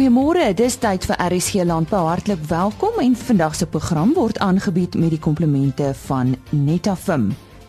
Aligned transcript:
Goeiemôre, 0.00 0.54
dis 0.56 0.78
tyd 0.80 1.04
vir 1.04 1.18
RSG 1.20 1.60
Landbou. 1.68 2.06
Hartlik 2.08 2.40
welkom 2.48 3.02
en 3.02 3.12
vandag 3.12 3.52
se 3.58 3.66
program 3.68 4.14
word 4.16 4.38
aangebied 4.40 4.94
met 4.96 5.12
die 5.12 5.20
komplemente 5.20 5.90
van 6.06 6.30
Netafim. 6.56 7.26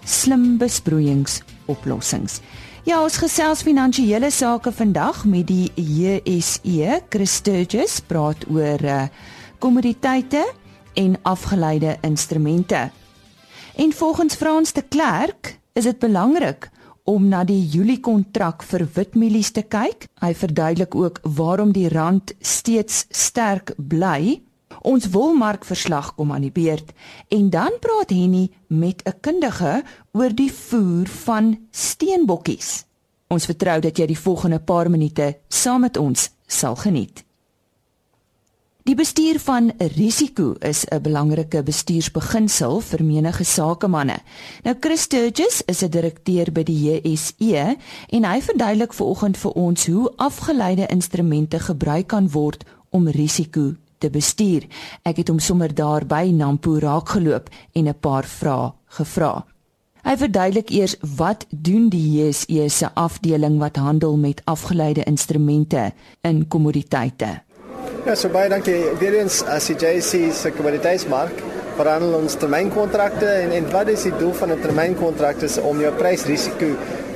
Slim 0.07 0.55
besproeiingsoplossings. 0.55 2.39
Ja, 2.87 3.01
ons 3.03 3.19
gesels 3.19 3.65
finansiële 3.67 4.31
sake 4.31 4.71
vandag 4.71 5.25
met 5.27 5.51
die 5.51 5.73
JSE. 5.75 7.01
Chris 7.11 7.35
Sturgis 7.41 7.99
praat 7.99 8.47
oor 8.47 8.79
uh, 8.79 9.03
kommoditeite 9.59 10.47
en 10.95 11.19
afgeleide 11.27 11.97
instrumente. 12.07 12.87
En 13.75 13.91
volgens 13.91 14.39
Frans 14.39 14.71
de 14.71 14.87
Klerk 14.87 15.57
is 15.75 15.83
dit 15.83 15.99
belangrik 15.99 16.71
om 17.03 17.27
na 17.27 17.43
die 17.43 17.61
Julie 17.65 17.99
kontrak 17.99 18.63
vir 18.63 18.85
witmielies 18.95 19.51
te 19.51 19.63
kyk. 19.63 20.07
Hy 20.21 20.33
verduidelik 20.37 20.95
ook 20.95 21.19
waarom 21.23 21.71
die 21.73 21.89
rand 21.89 22.33
steeds 22.39 23.05
sterk 23.09 23.73
bly. 23.77 24.41
Ons 24.81 25.09
wolmarkverslag 25.13 26.13
kom 26.15 26.31
aan 26.31 26.47
die 26.47 26.53
beurt 26.53 26.93
en 27.29 27.49
dan 27.53 27.75
praat 27.83 28.09
Henny 28.09 28.49
met 28.67 29.03
'n 29.05 29.19
kundige 29.21 29.83
oor 30.13 30.33
die 30.33 30.51
voer 30.51 31.07
van 31.07 31.67
steenbokkies. 31.71 32.85
Ons 33.27 33.45
vertrou 33.45 33.79
dat 33.79 33.97
jy 33.97 34.05
die 34.05 34.19
volgende 34.19 34.59
paar 34.59 34.89
minute 34.89 35.37
saam 35.47 35.81
met 35.81 35.97
ons 35.97 36.29
sal 36.47 36.75
geniet. 36.75 37.23
Die 38.91 38.97
bestuur 38.99 39.37
van 39.39 39.71
risiko 39.95 40.53
is 40.59 40.83
'n 40.85 41.01
belangrike 41.01 41.63
bestuursbeginsel 41.63 42.81
vir 42.81 43.03
menige 43.03 43.43
sakemanne. 43.43 44.17
Nou 44.63 44.75
Chris 44.79 45.01
Sturgis 45.01 45.61
is 45.65 45.81
'n 45.81 45.89
direkteur 45.89 46.51
by 46.51 46.63
die 46.63 46.79
JSE 46.83 47.77
en 48.09 48.23
hy 48.25 48.41
verduidelik 48.41 48.93
vanoggend 48.93 49.37
vir 49.37 49.51
ons 49.51 49.85
hoe 49.87 50.11
afgeleide 50.15 50.87
instrumente 50.87 51.59
gebruik 51.59 52.07
kan 52.07 52.29
word 52.29 52.63
om 52.89 53.07
risiko 53.07 53.75
te 53.97 54.09
bestuur. 54.09 54.67
Ek 55.03 55.17
het 55.17 55.27
hom 55.27 55.39
sommer 55.39 55.75
daar 55.75 56.05
by 56.05 56.31
Nampo 56.33 56.77
raakgeloop 56.77 57.49
en 57.71 57.87
'n 57.87 57.99
paar 57.99 58.25
vrae 58.25 58.73
gevra. 58.85 59.45
Hy 60.01 60.17
verduidelik 60.17 60.69
eers 60.69 60.95
wat 61.15 61.45
doen 61.49 61.89
die 61.89 62.11
JSE 62.11 62.69
se 62.69 62.93
afdeling 62.93 63.59
wat 63.59 63.75
handel 63.75 64.17
met 64.17 64.41
afgeleide 64.45 65.03
instrumente 65.03 65.93
in 66.21 66.47
kommoditeite. 66.47 67.41
Ja, 68.05 68.15
so 68.15 68.29
baie 68.33 68.49
dankie. 68.49 68.79
Weer 68.99 69.19
eens 69.19 69.43
as 69.45 69.67
die 69.69 69.75
JC 69.77 70.31
se 70.33 70.51
kommoditeitsmark 70.55 71.43
verhandel 71.77 72.15
ons 72.17 72.35
termynkontrakte 72.39 73.27
en 73.43 73.53
en 73.55 73.67
wat 73.71 73.91
is 73.93 74.03
die 74.07 74.13
doel 74.19 74.33
van 74.39 74.51
'n 74.51 74.61
termynkontrak 74.61 75.41
is 75.47 75.57
om 75.57 75.79
jou 75.79 75.91
prysrisiko 75.99 76.69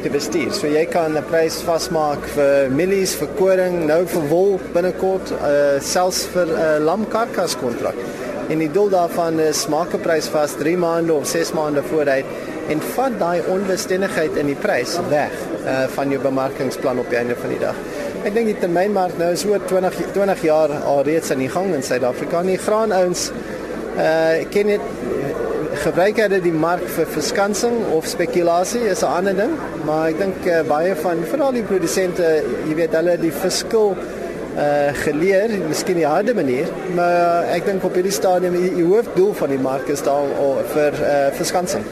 te 0.03 0.09
bestuur. 0.09 0.53
So 0.53 0.67
jy 0.67 0.85
kan 0.85 1.17
'n 1.17 1.23
prys 1.29 1.61
vasmaak 1.65 2.21
vir 2.35 2.69
mielies, 2.69 3.15
vir 3.15 3.27
koring, 3.37 3.85
nou 3.87 4.05
vir 4.05 4.27
wol 4.29 4.59
binnekort, 4.73 5.31
uh 5.31 5.79
selfs 5.81 6.25
vir 6.33 6.45
'n 6.45 6.51
uh, 6.51 6.85
lamkarkas 6.85 7.55
kontrak. 7.55 7.95
En 8.49 8.59
die 8.59 8.71
doel 8.71 8.89
daarvan 8.89 9.39
is 9.39 9.67
maak 9.67 9.93
'n 9.93 10.01
prys 10.01 10.27
vas 10.27 10.53
3 10.53 10.77
maande 10.77 11.13
of 11.13 11.25
6 11.25 11.51
maande 11.53 11.83
vooruit 11.83 12.25
en 12.69 12.81
vat 12.81 13.19
daai 13.19 13.41
onbestendigheid 13.47 14.35
in 14.37 14.47
die 14.47 14.61
prys 14.61 14.99
weg 15.09 15.31
uh 15.65 15.87
van 15.87 16.09
jou 16.09 16.21
bemarkingsplan 16.21 16.99
op 16.99 17.09
die 17.09 17.17
einde 17.17 17.35
van 17.35 17.49
die 17.49 17.59
dag. 17.59 17.75
Ek 18.25 18.33
dink 18.33 18.47
die 18.49 18.57
termynmark 18.57 19.19
nou 19.19 19.27
is 19.35 19.43
oor 19.45 19.61
20 19.69 19.99
20 20.15 20.39
jaar 20.47 20.71
al 20.89 21.03
reeds 21.05 21.29
aan 21.29 21.43
die 21.43 21.49
gang 21.53 21.67
in 21.77 21.83
Suid-Afrika. 21.85 22.39
Die 22.47 22.57
graanouens 22.57 23.27
uh 24.01 24.39
ken 24.49 24.71
dit 24.71 24.87
gebruik 25.83 26.17
hulle 26.23 26.39
die 26.41 26.53
mark 26.63 26.87
vir 26.95 27.05
verskansing 27.13 27.75
of 27.93 28.07
spekulasie 28.09 28.81
is 28.89 29.03
'n 29.03 29.11
ander 29.19 29.35
ding, 29.37 29.53
maar 29.85 30.07
ek 30.09 30.17
dink 30.23 30.47
uh, 30.47 30.63
baie 30.65 30.95
van 31.03 31.21
veral 31.33 31.53
die 31.53 31.63
produsente, 31.69 32.31
jy 32.65 32.75
weet 32.81 32.97
hulle 32.97 33.15
die 33.21 33.31
verskil 33.43 33.93
uh 33.93 34.89
geleer, 35.03 35.53
miskien 35.69 36.01
die 36.01 36.09
harde 36.09 36.33
manier, 36.33 36.65
maar 36.95 37.45
ek 37.53 37.69
dink 37.69 37.85
op 37.85 37.93
hierdie 37.93 38.17
stadium 38.21 38.57
die, 38.57 38.73
die 38.81 38.89
hoofdoel 38.89 39.33
van 39.33 39.53
die 39.53 39.61
mark 39.61 39.87
is 39.87 40.01
daar 40.01 40.25
vir 40.73 40.97
uh 40.97 41.29
verskansing. 41.37 41.85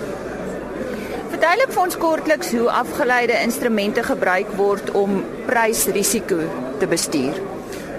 Verduidelik 1.44 1.74
vir 1.76 1.82
ons 1.84 1.96
kortliks 2.00 2.52
hoe 2.56 2.70
afgeleide 2.72 3.36
instrumente 3.44 4.00
gebruik 4.08 4.54
word 4.56 4.94
om 4.96 5.18
prysrisiko 5.44 6.38
te 6.80 6.88
bestuur. 6.88 7.36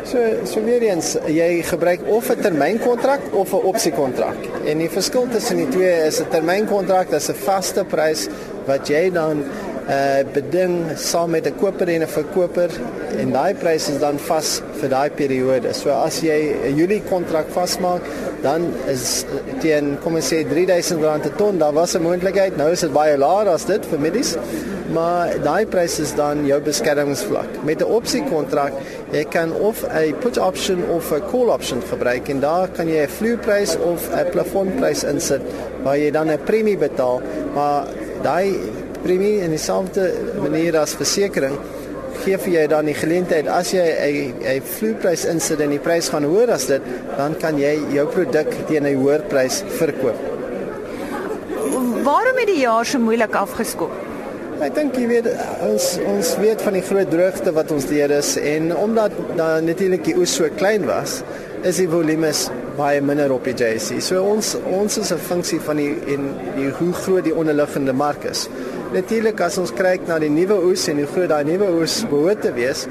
So 0.09 0.23
so 0.49 0.63
weer 0.65 0.87
eens, 0.87 1.11
jy 1.29 1.61
gebruik 1.69 2.07
of 2.09 2.31
'n 2.33 2.41
termynkontrak 2.41 3.21
of 3.37 3.53
'n 3.53 3.69
opsiekontrak. 3.69 4.41
En 4.65 4.79
die 4.79 4.89
verskil 4.89 5.29
tussen 5.29 5.61
die 5.61 5.69
twee 5.69 5.93
is 6.07 6.23
'n 6.23 6.31
termynkontrak, 6.31 7.11
dis 7.11 7.29
'n 7.29 7.35
vaste 7.45 7.85
prys 7.85 8.29
wat 8.65 8.89
jy 8.89 9.13
dan 9.13 9.45
uh 9.85 10.25
beding 10.33 10.97
saam 10.97 11.31
met 11.31 11.47
'n 11.47 11.57
koper 11.61 11.89
en 11.89 12.03
'n 12.03 12.09
verkoper 12.09 12.71
en 13.19 13.33
daai 13.33 13.55
pryse 13.55 13.93
is 13.93 13.99
dan 13.99 14.19
vas 14.19 14.63
vir 14.81 14.89
daai 14.89 15.11
periode. 15.11 15.75
So 15.75 15.91
as 15.91 16.21
jy 16.21 16.57
'n 16.71 16.77
Julie 16.77 17.03
kontrak 17.03 17.47
vasmaak, 17.49 18.03
dan 18.43 18.73
is 18.89 19.25
teen 19.61 19.99
kom 20.03 20.15
ons 20.15 20.33
sê 20.33 20.45
R3000 20.45 21.23
per 21.23 21.35
ton, 21.37 21.59
daar 21.59 21.73
was 21.73 21.95
'n 21.95 22.03
moontlikheid. 22.03 22.57
Nou 22.57 22.71
is 22.71 22.81
dit 22.81 22.93
baie 22.93 23.17
laer 23.19 23.49
as 23.49 23.65
dit 23.65 23.87
vir 23.87 24.01
middels. 24.01 24.37
Maar 24.93 25.41
daai 25.43 25.67
pryse 25.67 26.03
is 26.03 26.15
dan 26.15 26.47
jou 26.47 26.61
beskermingsvlak. 26.61 27.65
Met 27.65 27.81
'n 27.81 27.85
opsiekontrak, 27.85 28.73
jy 29.13 29.25
kan 29.25 29.53
of 29.53 29.85
'n 29.85 30.15
put 30.21 30.39
option 30.39 30.79
of 30.91 31.13
'n 31.13 31.23
call 31.31 31.49
option 31.49 31.83
gebruik 31.83 32.29
en 32.29 32.41
daar 32.41 32.69
kan 32.69 32.89
jy 32.89 33.03
'n 33.03 33.09
vloerprys 33.09 33.77
of 33.79 34.09
'n 34.13 34.31
plafonprys 34.31 35.05
insit 35.05 35.43
waar 35.83 35.99
jy 35.99 36.11
dan 36.11 36.31
'n 36.31 36.39
premie 36.45 36.77
betaal, 36.77 37.21
maar 37.55 37.87
daai 38.23 38.61
premie 39.05 39.41
in 39.45 39.55
dieselfde 39.55 40.11
manier 40.41 40.79
as 40.81 40.97
versekerings 40.99 41.83
gee 42.23 42.39
vir 42.41 42.53
jou 42.55 42.67
dan 42.73 42.89
die 42.89 42.97
geleentheid 42.97 43.49
as 43.51 43.73
jy 43.75 43.85
'n 43.85 44.35
'n 44.57 44.63
vloeiprys 44.77 45.25
insit 45.25 45.61
en 45.61 45.71
die 45.71 45.79
prys 45.79 46.09
gaan 46.09 46.25
hoër 46.25 46.51
as 46.51 46.67
dit, 46.67 46.83
dan 47.17 47.35
kan 47.37 47.59
jy 47.59 47.75
jou 47.93 48.07
produk 48.07 48.49
teen 48.69 48.87
'n 48.87 48.97
hoër 48.97 49.23
prys 49.29 49.63
verkoop. 49.79 50.19
Waarom 52.05 52.37
het 52.37 52.47
die 52.47 52.61
jaar 52.61 52.85
so 52.85 52.99
moeilik 52.99 53.35
afgeskop? 53.35 53.91
Ek 54.61 54.75
dink 54.75 54.97
jy 54.97 55.07
weet 55.07 55.27
ons 55.61 55.99
ons 56.07 56.37
weet 56.39 56.63
van 56.63 56.73
die 56.73 56.83
groot 56.83 57.11
droogte 57.11 57.53
wat 57.53 57.71
ons 57.71 57.87
deur 57.87 58.11
is 58.11 58.37
en 58.37 58.77
omdat 58.77 59.13
dan 59.37 59.65
natuurlik 59.65 60.05
die 60.05 60.17
oes 60.17 60.35
so 60.35 60.49
klein 60.57 60.87
was, 60.87 61.23
is 61.63 61.77
die 61.77 61.89
volumes 61.89 62.51
baie 62.77 63.01
minder 63.01 63.33
op 63.33 63.45
die 63.45 63.55
JSE. 63.55 64.01
So 64.01 64.23
ons 64.23 64.55
ons 64.65 64.99
is 64.99 65.13
'n 65.13 65.19
funksie 65.19 65.61
van 65.61 65.77
die 65.77 65.95
en 66.07 66.23
die 66.57 66.71
hoe 66.71 66.93
groot 66.93 67.25
die 67.25 67.35
onderliggende 67.35 67.93
mark 67.93 68.25
is. 68.25 68.49
Natuurlik 68.95 69.41
as 69.43 69.57
ons 69.59 69.73
kyk 69.75 70.05
na 70.07 70.21
die 70.23 70.31
nuwe 70.31 70.55
oes 70.69 70.85
en 70.87 71.01
hoe 71.01 71.09
groot 71.11 71.31
daai 71.33 71.43
nuwe 71.49 71.67
oes 71.81 71.97
behoort 72.07 72.45
te 72.45 72.53
wees, 72.55 72.85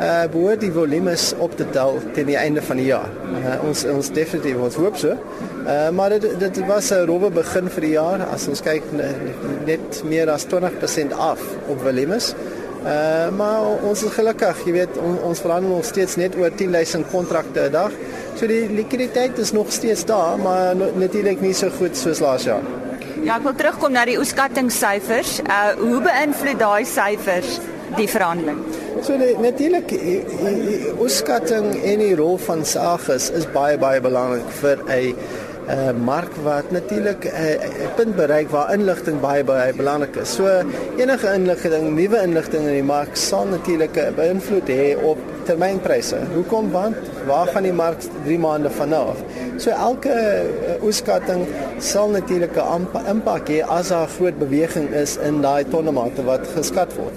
uh 0.00 0.22
behoort 0.32 0.62
die 0.62 0.70
volumes 0.72 1.26
op 1.44 1.52
te 1.58 1.66
tel 1.74 1.98
teen 2.16 2.30
die 2.30 2.38
einde 2.40 2.62
van 2.64 2.80
die 2.80 2.86
jaar. 2.86 3.10
Uh, 3.28 3.58
ons 3.68 3.82
ons 3.92 4.08
definitief 4.16 4.56
ons 4.56 4.78
hoop 4.80 4.96
so. 5.02 5.18
Uh 5.66 5.90
maar 5.92 6.16
dit 6.16 6.24
dit 6.40 6.62
was 6.70 6.88
'n 6.96 7.04
rowwe 7.10 7.28
begin 7.42 7.68
vir 7.76 7.88
die 7.88 7.92
jaar 7.98 8.24
as 8.32 8.48
ons 8.48 8.64
kyk 8.64 8.88
net 9.66 10.02
meer 10.08 10.32
as 10.32 10.48
20% 10.48 11.12
af 11.12 11.44
op 11.68 11.84
volumes. 11.84 12.32
Uh 12.80 13.28
maar 13.36 13.84
ons 13.84 14.02
is 14.02 14.16
gelukkig, 14.16 14.64
jy 14.64 14.72
weet 14.72 14.96
on, 14.96 15.18
ons 15.28 15.40
verhandel 15.40 15.76
nog 15.76 15.84
steeds 15.84 16.16
net 16.16 16.36
oor 16.40 16.50
10000 16.50 17.04
kontrakte 17.12 17.68
'n 17.68 17.72
dag. 17.72 17.92
So 18.34 18.46
die 18.46 18.64
likwiditeit 18.68 19.38
is 19.38 19.52
nog 19.52 19.72
steeds 19.72 20.04
daar, 20.04 20.38
maar 20.38 20.74
natuurlik 20.76 21.40
nie 21.40 21.54
so 21.54 21.68
goed 21.68 21.96
soos 21.96 22.20
laas 22.20 22.44
jaar. 22.44 22.64
Ja, 23.20 23.36
ek 23.36 23.44
wil 23.44 23.54
terugkom 23.58 23.92
na 23.92 24.06
die 24.08 24.16
oeskattingssyfers. 24.20 25.40
Uh 25.44 25.74
hoe 25.80 25.98
beïnvloed 26.04 26.60
daai 26.60 26.86
syfers 26.88 27.58
die 27.98 28.08
verhandeling? 28.08 28.62
So 29.04 29.16
natuurlik 29.40 29.92
oeskatting 31.00 31.74
en 31.76 32.04
die 32.04 32.14
rol 32.16 32.38
van 32.46 32.64
SAGIS 32.64 33.30
is 33.36 33.46
baie 33.52 33.76
baie 33.80 34.00
belangrik 34.00 34.48
vir 34.62 34.80
'n 34.86 35.14
uh, 35.70 35.90
mark 36.04 36.34
wat 36.42 36.70
natuurlik 36.70 37.24
'n 37.24 37.30
uh, 37.30 37.94
punt 37.96 38.16
bereik 38.16 38.50
waar 38.50 38.72
inligting 38.74 39.20
baie 39.20 39.44
baie 39.44 39.72
belangrik 39.74 40.16
is. 40.16 40.34
So 40.34 40.46
enige 40.96 41.32
inligting, 41.34 41.94
nuwe 41.94 42.22
inligting 42.22 42.62
in 42.66 42.74
die 42.80 42.82
mark 42.82 43.16
sal 43.16 43.46
natuurlik 43.46 43.96
'n 43.96 44.14
beïnvloed 44.14 44.68
hê 44.68 44.96
op 45.02 45.18
termynpryse. 45.44 46.16
Hoekom 46.34 46.70
want 46.70 46.96
waar 47.26 47.46
gaan 47.46 47.62
die 47.62 47.72
mark 47.72 47.98
3 48.24 48.38
maande 48.38 48.70
van 48.70 48.88
nou 48.88 49.08
af? 49.08 49.22
So 49.56 49.70
elke 49.70 50.14
uh, 50.14 50.82
oeskatting 50.82 51.46
sal 51.78 52.08
natuurlik 52.08 52.56
'n 52.56 52.88
impak 53.08 53.48
hê 53.48 53.60
as 53.66 53.88
daar 53.88 54.08
groot 54.08 54.38
beweging 54.38 54.90
is 54.90 55.16
in 55.16 55.40
daai 55.40 55.64
tonnemate 55.64 56.24
wat 56.24 56.46
geskat 56.56 56.94
word. 56.94 57.14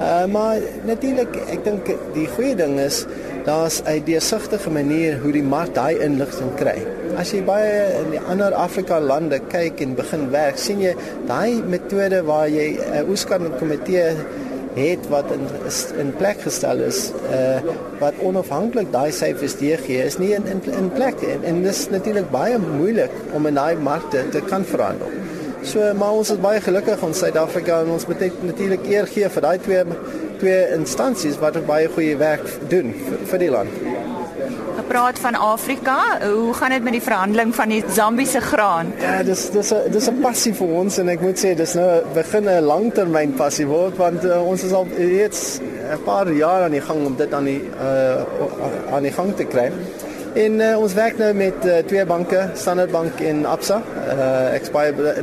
Uh, 0.00 0.26
maar 0.28 0.60
natuurlik, 0.84 1.36
ek 1.48 1.64
dink 1.64 1.88
die 2.12 2.28
goeie 2.28 2.54
ding 2.54 2.78
is 2.80 3.06
daar's 3.44 3.80
'n 3.86 4.04
deursigtige 4.04 4.70
manier 4.70 5.18
hoe 5.22 5.32
die 5.32 5.42
mark 5.42 5.74
daai 5.74 5.98
inligting 5.98 6.54
kry. 6.54 6.84
As 7.16 7.30
jy 7.32 7.38
baie 7.48 7.76
in 8.02 8.10
die 8.12 8.20
ander 8.28 8.52
Afrika 8.60 8.98
lande 9.00 9.38
kyk 9.48 9.80
en 9.80 9.94
begin 9.96 10.26
werk, 10.34 10.58
sien 10.60 10.82
jy 10.84 10.92
daai 11.28 11.62
metode 11.64 12.18
waar 12.28 12.48
jy 12.52 12.76
'n 12.76 12.98
uh, 12.98 13.08
oeskatting 13.08 13.54
komitee 13.56 14.10
het 14.76 15.08
wat 15.08 15.30
in 15.32 15.46
in 16.02 16.12
plek 16.20 16.42
gestel 16.44 16.82
is 16.84 17.12
uh 17.32 17.60
wat 18.00 18.14
onafhanklik 18.20 18.92
daai 18.92 19.10
syfers 19.12 19.56
gee 19.56 20.04
is 20.04 20.18
nie 20.18 20.34
in 20.34 20.44
in, 20.46 20.60
in 20.78 20.90
plek 20.92 21.22
en, 21.22 21.44
en 21.44 21.62
dis 21.62 21.88
natuurlik 21.88 22.30
baie 22.30 22.58
moeilik 22.58 23.10
om 23.32 23.46
in 23.46 23.54
daai 23.54 23.76
markte 23.76 24.28
te 24.30 24.40
kan 24.40 24.64
verhandel. 24.64 25.08
So 25.62 25.94
maar 25.94 26.12
ons 26.12 26.30
is 26.30 26.38
baie 26.38 26.60
gelukkig 26.60 27.02
in 27.02 27.14
Suid-Afrika 27.14 27.80
en 27.80 27.90
ons 27.96 28.06
moet 28.06 28.20
natuurlik 28.42 28.84
eer 28.86 29.06
gee 29.06 29.28
vir 29.28 29.42
daai 29.42 29.58
twee 29.58 29.84
twee 30.38 30.62
instansies 30.76 31.40
wat 31.40 31.56
baie 31.66 31.88
goeie 31.88 32.16
werk 32.16 32.44
doen 32.68 32.92
vir, 32.92 33.18
vir 33.30 33.38
die 33.38 33.50
land. 33.50 33.95
Gepraat 34.86 35.18
van 35.18 35.34
Afrika. 35.34 36.18
Hoe 36.32 36.54
gaan 36.54 36.70
dit 36.70 36.82
met 36.82 36.92
die 36.92 37.02
verhandeling 37.02 37.54
van 37.54 37.68
die 37.68 37.84
Zambiese 37.90 38.40
graan? 38.40 38.92
Ja, 39.00 39.22
dis 39.22 39.50
dis 39.50 39.72
'n 39.74 39.90
dis 39.90 40.06
'n 40.08 40.20
passie 40.20 40.54
vir 40.54 40.68
ons 40.68 40.98
en 40.98 41.08
ek 41.08 41.20
moet 41.20 41.38
sê 41.44 41.54
dis 41.54 41.74
nou 41.74 42.02
begin 42.14 42.44
'n 42.48 42.62
langtermyn 42.62 43.34
passie 43.34 43.66
word 43.66 43.96
want 43.96 44.24
uh, 44.24 44.48
ons 44.48 44.62
is 44.62 44.72
al 44.72 44.86
reeds 44.96 45.58
'n 45.94 46.02
paar 46.04 46.32
jaar 46.32 46.62
aan 46.62 46.70
die 46.70 46.80
gang 46.80 47.06
om 47.06 47.16
dit 47.16 47.34
aan 47.34 47.44
die 47.44 47.62
uh, 47.80 48.94
aan 48.94 49.02
die 49.02 49.12
gang 49.12 49.36
te 49.36 49.44
kry. 49.44 49.72
En 50.34 50.60
uh, 50.60 50.78
ons 50.78 50.94
werk 50.94 51.18
nou 51.18 51.34
met 51.34 51.64
uh, 51.64 51.78
twee 51.86 52.06
banke, 52.06 52.50
Standard 52.54 52.90
Bank 52.90 53.20
en 53.20 53.44
Absa. 53.46 53.82
Uh, 54.08 54.54
ek 54.54 54.70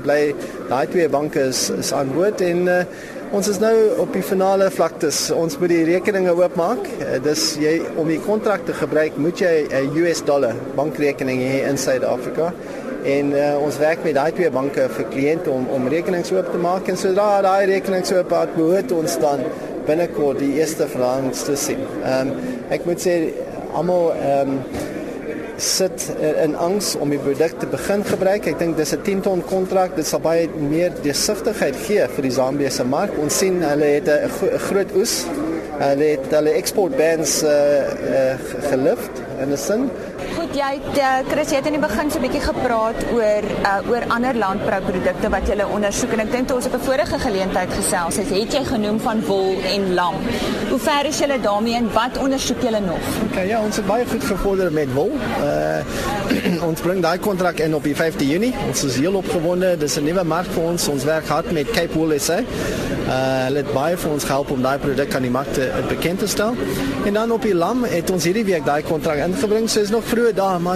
bly 0.03 0.35
daai 0.69 0.87
twee 0.87 1.09
banke 1.09 1.39
is, 1.39 1.69
is 1.69 1.93
aan 1.93 2.11
boord 2.13 2.41
en 2.41 2.67
uh, 2.67 2.83
Ons 3.33 3.47
is 3.49 3.57
nou 3.57 3.73
op 3.97 4.11
die 4.13 4.21
finale 4.21 4.67
vlaktes. 4.69 5.31
Ons 5.33 5.55
moet 5.57 5.71
die 5.71 5.85
rekeninge 5.87 6.35
oopmaak. 6.37 6.83
Eh, 7.01 7.15
dis 7.25 7.55
jy 7.57 7.71
om 7.97 8.05
die 8.05 8.19
kontrak 8.21 8.67
te 8.67 8.75
gebruik, 8.77 9.17
moet 9.17 9.41
jy 9.41 9.65
'n 9.73 9.97
US 10.03 10.21
dollar 10.21 10.53
bankrekening 10.75 11.41
hê 11.41 11.63
in 11.65 11.77
Suid-Afrika. 11.77 12.53
En 13.03 13.31
uh, 13.33 13.57
ons 13.57 13.77
werk 13.77 14.03
met 14.03 14.13
daai 14.13 14.31
twee 14.31 14.51
banke 14.51 14.87
vir 14.89 15.05
kliënte 15.09 15.49
om 15.49 15.65
om 15.67 15.87
rekenings 15.87 16.31
oop 16.31 16.51
te 16.51 16.57
maak 16.57 16.87
en 16.87 16.97
sodra 16.97 17.41
daai 17.41 17.65
rekenings 17.65 18.13
oop 18.13 18.31
is, 18.31 18.53
behoort 18.55 18.91
ons 18.91 19.17
dan 19.19 19.39
binnekort 19.87 20.39
die 20.39 20.53
eerste 20.59 20.87
verhandelings 20.87 21.43
te 21.43 21.55
sien. 21.55 21.81
Ehm 22.03 22.29
um, 22.29 22.33
ek 22.69 22.85
moet 22.85 23.01
sê 23.01 23.33
almal 23.73 24.13
ehm 24.13 24.49
um, 24.49 24.59
sit 25.63 26.07
in 26.43 26.55
angs 26.59 26.93
om 26.99 27.09
die 27.13 27.19
produk 27.21 27.55
te 27.59 27.67
begin 27.71 28.03
gebruik. 28.05 28.47
Ek 28.51 28.59
dink 28.59 28.77
dis 28.77 28.93
'n 28.93 29.01
10 29.03 29.21
ton 29.21 29.43
kontrak. 29.43 29.95
Dit 29.95 30.05
sal 30.05 30.19
baie 30.19 30.49
meer 30.49 30.91
deursigtigheid 31.01 31.75
gee 31.87 32.07
vir 32.07 32.23
die 32.23 32.31
Zambiese 32.31 32.83
mark. 32.83 33.11
Ons 33.17 33.37
sien 33.37 33.61
hulle 33.63 33.85
het 33.85 34.07
'n 34.07 34.29
groot 34.67 34.91
oes. 34.95 35.25
Hulle 35.79 36.03
het 36.03 36.27
hulle 36.29 36.51
export 36.51 36.95
bans 36.97 37.43
uh, 37.43 37.49
uh, 37.49 38.35
gelift 38.69 39.21
in 39.41 39.51
'n 39.51 39.57
sin 39.57 39.89
jy 40.63 40.69
het 40.77 40.97
uh, 40.97 41.07
Chris 41.27 41.51
jy 41.51 41.59
het 41.59 41.67
in 41.69 41.75
die 41.77 41.81
begin 41.81 42.11
so 42.11 42.19
'n 42.19 42.23
bietjie 42.23 42.41
gepraat 42.41 42.99
oor 43.13 43.45
uh, 43.69 43.89
oor 43.89 44.03
ander 44.15 44.35
landbouprodukte 44.37 45.29
wat 45.29 45.47
jy 45.47 45.65
ondersoek 45.65 46.11
en 46.13 46.19
ek 46.23 46.31
dink 46.31 46.47
toe 46.47 46.57
ons 46.57 46.65
op 46.69 46.75
'n 46.77 46.85
vorige 46.85 47.19
geleentheid 47.19 47.73
gesels 47.73 48.15
het, 48.21 48.29
het 48.29 48.53
jy 48.53 48.63
genoem 48.65 48.99
van 48.99 49.21
wol 49.25 49.55
en 49.73 49.93
lam. 49.93 50.15
Hoe 50.69 50.79
ver 50.79 51.05
is 51.05 51.19
julle 51.19 51.39
daarmee 51.41 51.75
en 51.75 51.89
wat 51.93 52.17
ondersoek 52.17 52.61
julle 52.61 52.79
nog? 52.79 53.03
Okay, 53.31 53.47
ja, 53.47 53.61
ons 53.61 53.75
het 53.75 53.85
baie 53.85 54.05
goed 54.05 54.23
gevorder 54.23 54.71
met 54.71 54.93
wol. 54.93 55.11
Uh 55.41 55.81
ons 56.69 56.81
bring 56.81 57.01
daai 57.01 57.19
kontrak 57.19 57.59
in 57.59 57.75
op 57.75 57.83
die 57.83 57.95
5de 57.95 58.25
Junie. 58.27 58.53
Ons 58.67 58.83
is 58.83 58.95
heel 58.95 59.13
opgewonde. 59.13 59.77
Dis 59.77 59.97
'n 59.97 60.03
nuwe 60.03 60.23
mark 60.23 60.47
vir 60.51 60.63
ons. 60.63 60.87
Ons 60.87 61.03
werk 61.03 61.27
hard 61.27 61.51
met 61.51 61.71
Cape 61.71 61.93
Wool 61.93 62.19
SA. 62.19 62.39
Uh 62.39 63.43
hulle 63.45 63.57
het 63.57 63.73
baie 63.73 63.97
vir 63.97 64.11
ons 64.11 64.23
gehelp 64.23 64.51
om 64.51 64.61
daai 64.61 64.77
produk 64.77 65.15
aan 65.15 65.21
die 65.21 65.31
mark 65.31 65.53
te 65.53 65.71
bekend 65.89 66.19
te 66.19 66.27
stel. 66.27 66.55
En 67.05 67.13
dan 67.13 67.31
op 67.31 67.41
die 67.41 67.55
lam 67.55 67.83
het 67.83 68.09
ons 68.09 68.23
hierdie 68.23 68.45
week 68.45 68.65
daai 68.65 68.83
kontrak 68.83 69.17
ingebring. 69.17 69.69
So 69.69 69.81
is 69.81 69.89
nog 69.89 70.03
vroeg 70.07 70.31
Ja, 70.35 70.57
maar 70.59 70.75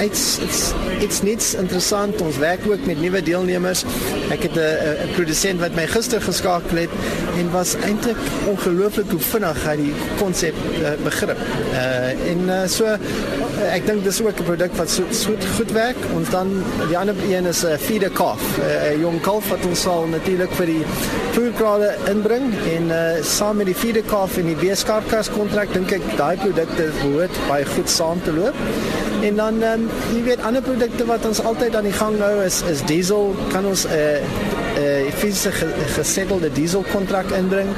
it's 0.00 0.38
it's 0.38 0.72
it's 1.00 1.22
niks 1.22 1.54
interessant. 1.54 2.20
Ons 2.20 2.36
werk 2.38 2.60
ook 2.68 2.86
met 2.86 3.00
nuwe 3.00 3.22
deelnemers. 3.22 3.84
Ek 4.30 4.42
het 4.42 4.56
'n 4.56 5.06
'n 5.06 5.12
produsent 5.14 5.60
wat 5.60 5.74
my 5.74 5.86
gister 5.86 6.22
geskakel 6.22 6.76
het 6.76 6.90
en 7.38 7.50
was 7.50 7.74
eintlik 7.74 8.16
ongelooflik 8.46 9.10
hoe 9.10 9.20
vinnig 9.20 9.64
hy 9.64 9.76
die 9.76 9.94
konsep 10.18 10.54
uh, 10.80 10.88
begrip. 11.04 11.38
Uh 11.72 12.30
en 12.30 12.40
uh, 12.48 12.66
so 12.66 12.84
uh, 12.84 13.74
ek 13.74 13.86
dink 13.86 14.04
dis 14.04 14.22
ook 14.22 14.38
'n 14.40 14.44
produk 14.44 14.76
wat 14.76 14.90
so, 14.90 15.02
so 15.10 15.30
goed 15.56 15.72
werk. 15.72 15.96
Ons 16.14 16.30
dan 16.30 16.64
die 16.88 16.98
ander 16.98 17.14
een 17.28 17.46
is 17.46 17.62
'n 17.62 17.66
uh, 17.66 17.78
feeder 17.78 18.10
calf. 18.10 18.42
'n 18.58 18.60
uh, 18.60 19.00
Jong 19.00 19.20
kalf 19.20 19.48
wat 19.48 19.66
ons 19.66 19.80
sal 19.80 20.06
natuurlik 20.06 20.52
vir 20.52 20.66
die 20.66 20.84
voerkrale 21.32 21.94
inbring 22.08 22.54
en 22.76 22.84
uh 22.88 23.22
saam 23.22 23.56
met 23.56 23.66
die 23.66 23.74
feeder 23.74 24.02
calf 24.02 24.36
en 24.36 24.46
die 24.46 24.56
beeskarkas 24.56 25.30
kontrak 25.46 25.70
dink 25.70 25.92
ek 25.94 26.06
daai 26.18 26.34
produkte 26.40 26.88
behoort 26.98 27.36
baie 27.46 27.66
goed 27.76 27.90
saam 27.90 28.18
te 28.26 28.32
loop. 28.34 28.56
En 29.22 29.36
dan 29.38 29.60
ehm 29.62 29.84
um, 29.84 30.14
jy 30.14 30.22
weet 30.26 30.42
ander 30.48 30.62
produkte 30.62 31.06
wat 31.06 31.26
ons 31.28 31.40
altyd 31.50 31.76
aan 31.78 31.86
die 31.86 31.94
gang 31.94 32.16
hou 32.18 32.42
is 32.42 32.62
is 32.66 32.82
diesel 32.88 33.30
kan 33.52 33.66
ons 33.66 33.84
'n 33.86 33.94
uh, 33.94 34.18
'n 34.74 35.06
uh, 35.06 35.12
fisiese 35.20 35.52
gesettelde 35.94 36.50
diesel 36.52 36.84
kontrak 36.90 37.30
inbring. 37.30 37.70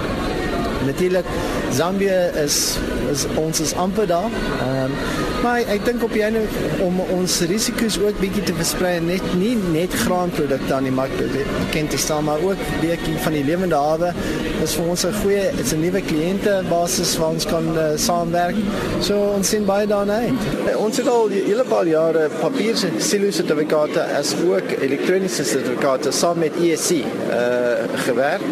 Natuurlik 0.86 1.28
Zambië 1.76 2.32
is 2.44 2.78
is 3.12 3.26
ons 3.36 3.60
is 3.60 3.74
amper 3.74 4.06
daar. 4.06 4.30
Ehm 4.64 4.84
um, 4.84 5.27
maar 5.42 5.60
ek 5.74 5.84
dink 5.84 6.02
op 6.02 6.12
die 6.12 6.22
einde 6.26 6.44
om 6.84 7.00
ons 7.18 7.40
risiko's 7.50 7.98
ook 8.02 8.18
bietjie 8.22 8.42
te 8.48 8.54
versprei 8.58 8.98
net 9.00 9.24
nie 9.38 9.54
net 9.72 9.94
graanprodukte 10.04 10.74
aan 10.74 10.88
die 10.88 10.94
mark 10.94 11.14
bekend 11.18 11.90
te 11.94 12.00
stel 12.00 12.22
maar 12.26 12.42
ook 12.42 12.60
bietjie 12.82 13.16
van 13.24 13.36
die 13.38 13.44
lewende 13.44 13.78
hawe 13.78 14.12
is 14.62 14.74
vir 14.74 14.88
ons 14.90 15.04
'n 15.04 15.14
goeie 15.22 15.44
dit's 15.56 15.72
'n 15.72 15.80
nuwe 15.80 16.00
kliënte 16.02 16.52
basis 16.70 17.16
waar 17.18 17.30
ons 17.36 17.46
kan 17.46 17.66
uh, 17.76 17.96
saamwerk. 17.96 18.56
So 19.00 19.14
ons 19.36 19.48
sien 19.48 19.64
baie 19.64 19.86
daarna 19.86 20.18
uit. 20.26 20.74
Ons 20.76 20.96
het 20.96 21.08
al 21.08 21.28
hele 21.28 21.64
paar 21.64 21.86
jare 21.86 22.28
papier 22.40 22.74
silo 22.98 23.30
sertifikate 23.30 24.02
as 24.18 24.34
ook 24.34 24.74
elektroniese 24.80 25.44
sertifikate 25.44 26.12
saam 26.12 26.38
met 26.38 26.52
ESC 26.56 26.90
uh 26.90 27.06
eh, 27.38 27.84
gewerk. 28.06 28.42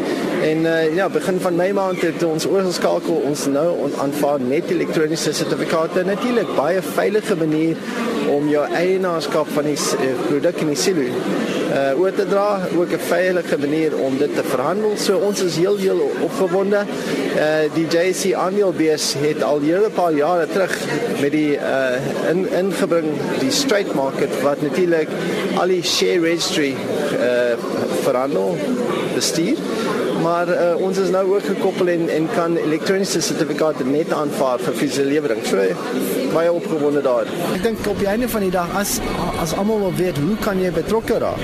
En 0.43 0.59
uh, 0.65 0.95
ja, 0.95 1.09
begin 1.09 1.41
van 1.41 1.57
Mei 1.57 1.73
maand 1.73 2.03
het 2.03 2.23
ons 2.23 2.47
oorgeskakel 2.47 3.23
ons 3.31 3.47
nou 3.47 3.91
aanvaar 3.99 4.41
net 4.41 4.71
elektroniese 4.71 5.33
sertifikate. 5.33 6.05
Natuurlik 6.05 6.55
baie 6.57 6.76
veilige 6.83 7.37
manier 7.37 7.77
om 8.29 8.49
jou 8.49 8.65
eienaarskap 8.75 9.49
van 9.55 9.65
die 9.65 9.79
uh, 9.79 10.13
produk 10.29 10.61
in 10.61 10.73
die 10.75 10.81
silo 10.81 11.07
uh 11.77 11.99
oor 11.99 12.13
te 12.15 12.25
dra, 12.29 12.61
ook 12.79 12.93
'n 12.95 13.03
veilige 13.09 13.59
manier 13.59 13.97
om 13.97 14.19
dit 14.19 14.35
te 14.35 14.43
verhandel. 14.43 14.93
So 14.97 15.19
ons 15.19 15.43
is 15.43 15.57
heel 15.57 15.77
heel 15.77 16.01
opgewonde. 16.21 16.81
Uh 17.37 17.67
die 17.75 17.87
JC 17.87 18.35
aandelebeurs 18.35 19.15
het 19.19 19.43
al 19.43 19.61
hele 19.61 19.91
paar 19.91 20.13
jare 20.13 20.47
terug 20.47 20.79
met 21.21 21.31
die 21.33 21.57
uh 21.57 22.31
in 22.31 22.47
ingebring 22.53 23.09
die 23.41 23.51
straight 23.51 23.95
market 23.95 24.43
wat 24.43 24.63
natuurlik 24.63 25.09
al 25.59 25.67
die 25.69 25.83
share 25.83 26.21
registry 26.21 26.75
uh 27.21 27.59
verhandel 28.03 28.57
bestuur 29.15 29.57
maar 30.27 30.49
uh, 30.49 30.75
ons 30.83 30.99
is 30.99 31.11
nou 31.15 31.25
ook 31.35 31.45
gekoppel 31.53 31.89
en 31.95 32.09
en 32.09 32.29
kan 32.35 32.57
elektroniese 32.59 33.21
sertifikate 33.23 33.85
net 33.87 34.13
aanvaar 34.13 34.63
vir 34.65 34.75
fisiese 34.81 35.05
lewering. 35.07 35.43
So 35.47 35.63
baie 36.33 36.53
opgewonde 36.53 37.03
daar. 37.05 37.31
Ek 37.55 37.63
dink 37.63 37.87
op 37.91 38.01
die 38.03 38.09
einde 38.11 38.29
van 38.33 38.43
die 38.47 38.53
dag 38.55 38.73
as 38.81 38.97
as 39.43 39.55
almal 39.61 39.85
wil 39.85 39.95
weet 40.01 40.19
hoe 40.25 40.37
kan 40.43 40.61
jy 40.63 40.73
betrokke 40.75 41.21
raak? 41.23 41.43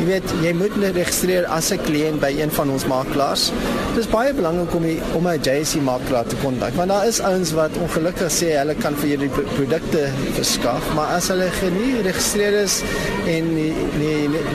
Jy 0.00 0.06
weet, 0.06 0.34
jy 0.44 0.52
moet 0.56 0.76
net 0.80 0.96
registreer 1.00 1.48
as 1.58 1.72
'n 1.74 1.82
kliënt 1.86 2.20
by 2.22 2.30
een 2.38 2.52
van 2.58 2.70
ons 2.70 2.86
makelaars. 2.92 3.50
Dit 3.94 4.04
is 4.04 4.10
baie 4.10 4.32
belangrik 4.34 4.74
om 4.78 4.86
die, 4.86 4.98
om 5.18 5.28
'n 5.28 5.40
JSC 5.42 5.82
makelaar 5.82 6.26
te 6.26 6.36
kontak 6.44 6.74
want 6.78 6.94
daar 6.94 7.06
is 7.06 7.20
ouens 7.20 7.52
wat 7.52 7.76
ongelukkig 7.82 8.30
sê 8.32 8.54
hulle 8.58 8.74
kan 8.74 8.94
vir 9.02 9.08
julle 9.08 9.28
produkte 9.56 10.06
verskaf, 10.38 10.94
maar 10.94 11.16
as 11.16 11.28
hulle 11.28 11.48
nie 11.80 11.92
geregistreer 11.98 12.62
is 12.62 12.82
en 13.26 13.54
die 13.54 13.74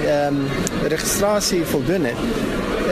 ehm 0.08 0.36
um, 0.36 0.48
registrasie 0.88 1.64
voldoen 1.66 2.06
het, 2.06 2.22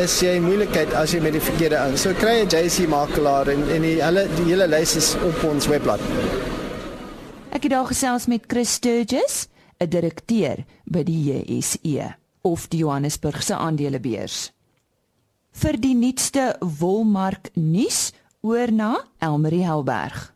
is 0.02 0.16
jy 0.24 0.38
moeilikheid 0.42 0.94
as 0.98 1.14
jy 1.14 1.20
met 1.22 1.36
die 1.36 1.42
verkeerde 1.44 1.78
ou. 1.78 1.98
So 1.98 2.14
kry 2.18 2.42
'n 2.42 2.50
JC 2.50 2.88
makelaar 2.90 3.50
en 3.50 3.62
en 3.70 3.82
die 3.82 4.02
hele 4.02 4.28
die 4.36 4.46
hele 4.50 4.68
lys 4.68 4.96
is 4.96 5.16
op 5.16 5.44
ons 5.44 5.68
webblad. 5.68 6.00
Ek 7.52 7.64
het 7.64 7.72
daar 7.72 7.86
gesels 7.86 8.26
met 8.28 8.44
Chris 8.48 8.74
Sturgis, 8.74 9.48
'n 9.80 9.90
direkteur 9.90 10.66
by 10.86 11.04
die 11.04 11.22
JSE 11.30 12.16
of 12.42 12.68
die 12.68 12.80
Johannesburgse 12.80 13.56
aandelebeurs. 13.56 14.52
Vir 15.52 15.78
die 15.80 15.96
nuutste 15.96 16.56
wolmark 16.60 17.50
nuus 17.54 18.12
oor 18.42 18.72
na 18.72 19.04
Elmarie 19.20 19.64
Helberg. 19.64 20.33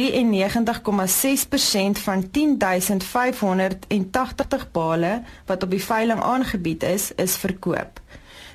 van 2.03 2.29
10580 2.31 4.71
bale 4.71 5.23
wat 5.47 5.63
op 5.63 5.71
die 5.71 5.85
veiling 5.85 6.23
aangebied 6.23 6.83
is, 6.83 7.13
is 7.15 7.37
verkoop. 7.37 8.01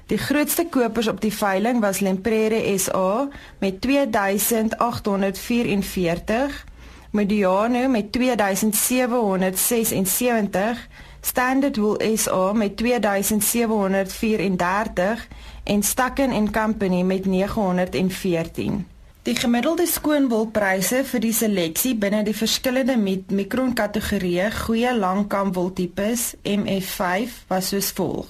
Die 0.06 0.18
grootste 0.18 0.68
kopers 0.70 1.08
op 1.08 1.22
die 1.22 1.34
veiling 1.34 1.80
was 1.80 2.00
Lemprere 2.00 2.78
SA 2.78 3.28
met 3.60 3.82
2844, 3.82 6.66
Mediano 7.12 7.88
met 7.88 8.12
2776, 8.12 10.88
Standard 11.22 11.78
Wool 11.78 12.00
SA 12.16 12.54
met 12.54 12.78
2734 12.78 15.28
en 15.64 15.84
Stacken 15.84 16.52
& 16.52 16.54
Company 16.60 17.02
met 17.02 17.26
914. 17.26 18.88
Die 19.30 19.38
gemiddelde 19.38 19.86
skoonwolpryse 19.86 21.04
vir 21.06 21.22
die 21.22 21.36
seleksie 21.38 21.92
binne 22.02 22.24
die 22.26 22.34
verskillende 22.34 22.96
mikron 22.98 23.78
kategorieë 23.78 24.50
goeie 24.56 24.90
langkamwol 24.98 25.70
tipes 25.78 26.34
MF5 26.42 27.30
was 27.52 27.70
soos 27.70 27.94
volg: 28.00 28.26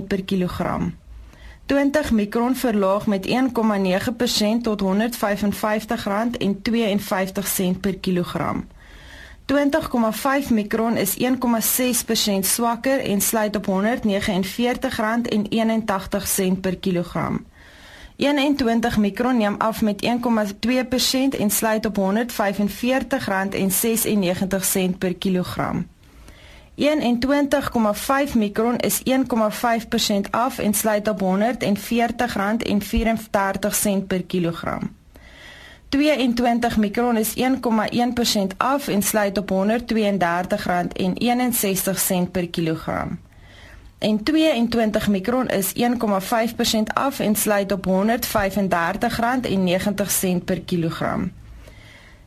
per 0.07 0.25
kilogram. 0.25 0.95
20 1.67 2.12
mikron 2.12 2.57
verlaag 2.57 3.07
met 3.07 3.26
1,9% 3.26 3.33
tot 4.62 4.83
R155,52 4.83 4.88
per 7.81 7.99
kilogram. 7.99 8.67
20,5 9.47 10.51
mikron 10.51 10.97
is 10.97 11.17
1,6% 11.19 11.25
swakker 12.41 13.01
en 13.01 13.21
sluit 13.21 13.57
op 13.57 13.67
R149,81 13.67 13.71
per 16.61 16.77
kilogram. 16.77 17.47
21 18.17 18.99
mikron 18.99 19.37
neem 19.37 19.55
af 19.59 19.83
met 19.83 20.07
1,2% 20.07 20.11
en 21.39 21.51
sluit 21.51 21.87
op 21.87 21.99
R145,96 21.99 22.05
per 24.99 25.15
kilogram. 25.15 25.87
21,5 26.75 26.85
mikron 28.35 28.77
is 28.79 29.03
1,5% 29.03 29.05
af 30.31 30.59
en 30.59 30.75
sluit 30.75 31.09
op 31.09 31.21
R140,34 31.23 31.27
per 34.07 34.23
kilogram. 34.23 34.97
22 35.88 36.76
mikron 36.76 37.17
is 37.17 37.35
1,1% 37.37 37.43
af 38.57 38.88
en 38.88 39.03
sluit 39.03 39.38
op 39.38 39.50
R132,61 39.50 39.57
per 42.31 42.49
kilogram. 42.49 43.19
En 43.99 44.23
22 44.23 45.11
mikron 45.11 45.49
is 45.49 45.73
1,5% 45.73 45.76
af 46.95 47.21
en 47.21 47.37
sluit 47.37 47.73
op 47.73 47.87
R135,90 47.87 47.93
per 50.45 50.61
kilogram. 50.61 51.33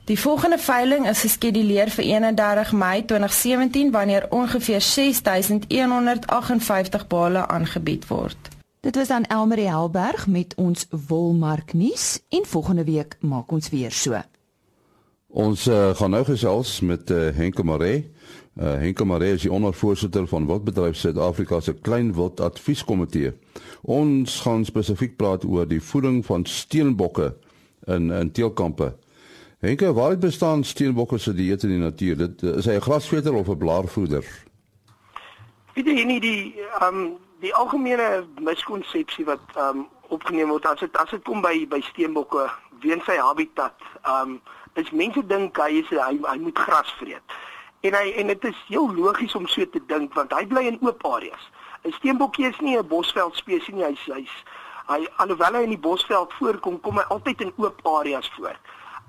Die 0.07 0.19
volgende 0.19 0.57
veiling 0.57 1.09
is 1.09 1.19
geskeduleer 1.19 1.89
vir 1.89 2.03
31 2.03 2.71
Mei 2.71 3.05
2017 3.05 3.91
wanneer 3.91 4.25
ongeveer 4.29 4.81
6158 4.81 7.07
bale 7.07 7.47
aangebied 7.47 8.07
word. 8.07 8.56
Dit 8.87 8.95
was 8.95 9.07
dan 9.07 9.23
Elmarie 9.23 9.67
Helberg 9.67 10.27
met 10.27 10.53
ons 10.55 10.87
wolmark 11.07 11.73
nuus 11.73 12.23
en 12.29 12.45
volgende 12.45 12.83
week 12.83 13.17
maak 13.19 13.51
ons 13.51 13.69
weer 13.69 13.91
so. 13.91 14.15
Ons 15.27 15.65
uh, 15.67 15.89
gaan 15.95 16.13
nou 16.15 16.21
gesels 16.23 16.79
met 16.79 17.11
uh, 17.11 17.25
Henk 17.35 17.59
Maree. 17.63 17.97
Uh, 18.55 18.77
Henk 18.79 19.03
Maree 19.03 19.33
is 19.35 19.43
die 19.43 19.51
ondervoorsitter 19.51 20.27
van 20.27 20.47
Wildbedryf 20.47 20.95
Suid-Afrika 20.95 21.59
se 21.59 21.73
Klein 21.73 22.13
Wild 22.15 22.39
Advieskomitee. 22.39 23.33
Ons 23.81 24.39
gaan 24.47 24.63
spesifiek 24.65 25.19
praat 25.19 25.43
oor 25.43 25.67
die 25.67 25.83
voeding 25.83 26.23
van 26.25 26.47
steenbokke 26.47 27.33
in 27.91 28.07
in 28.11 28.31
teelkampe. 28.31 28.93
Henk, 29.59 29.83
waar 29.99 30.15
bestaan 30.17 30.63
steenbokke 30.63 31.17
se 31.19 31.35
dieet 31.35 31.67
in 31.67 31.75
die 31.75 31.83
natuur? 31.83 32.17
Dit 32.23 32.43
is 32.55 32.65
hy 32.65 32.79
'n 32.79 32.87
grasveter 32.87 33.35
of 33.35 33.49
'n 33.49 33.57
blaarvoeder? 33.57 34.23
Weet 35.75 35.85
jy 35.85 36.03
nie 36.03 36.21
die 36.23 36.55
ehm 36.79 36.95
um 36.95 37.26
die 37.41 37.53
algemene 37.53 38.25
miskonsepsie 38.41 39.25
wat 39.25 39.43
ehm 39.55 39.83
um, 39.83 39.87
opgeneem 40.07 40.47
word 40.49 40.65
as 40.65 40.79
dit 40.79 40.97
as 40.97 41.09
dit 41.11 41.23
kom 41.27 41.41
by 41.43 41.65
by 41.67 41.81
steenbokke 41.89 42.45
weens 42.81 43.05
sy 43.05 43.17
habitat, 43.19 43.75
ehm 44.03 44.37
um, 44.37 44.39
is 44.77 44.91
mense 44.91 45.21
dink 45.25 45.57
hy 45.57 45.81
is 45.81 45.89
hy, 45.89 46.15
hy 46.21 46.37
moet 46.37 46.59
gras 46.59 46.89
vreet. 46.99 47.37
En 47.85 47.95
hy 47.97 48.13
en 48.21 48.31
dit 48.33 48.45
is 48.49 48.63
heel 48.67 48.93
logies 48.93 49.35
om 49.35 49.47
so 49.49 49.65
te 49.73 49.81
dink 49.89 50.13
want 50.17 50.33
hy 50.33 50.45
bly 50.45 50.67
in 50.71 50.79
oop 50.85 51.05
areas. 51.05 51.49
'n 51.83 51.93
Steenbokkie 51.99 52.47
is 52.49 52.59
nie 52.59 52.77
'n 52.77 52.87
bosveld 52.87 53.35
spesies 53.35 53.73
nie, 53.73 53.85
hy's 53.85 54.05
hy's 54.13 54.35
hy 54.87 55.05
alhoewel 55.17 55.59
hy 55.59 55.63
in 55.67 55.75
die 55.75 55.85
bosveld 55.89 56.33
voorkom, 56.39 56.79
kom 56.81 56.97
hy 56.97 57.05
altyd 57.13 57.41
in 57.41 57.53
oop 57.57 57.85
areas 57.99 58.29
voor. 58.37 58.55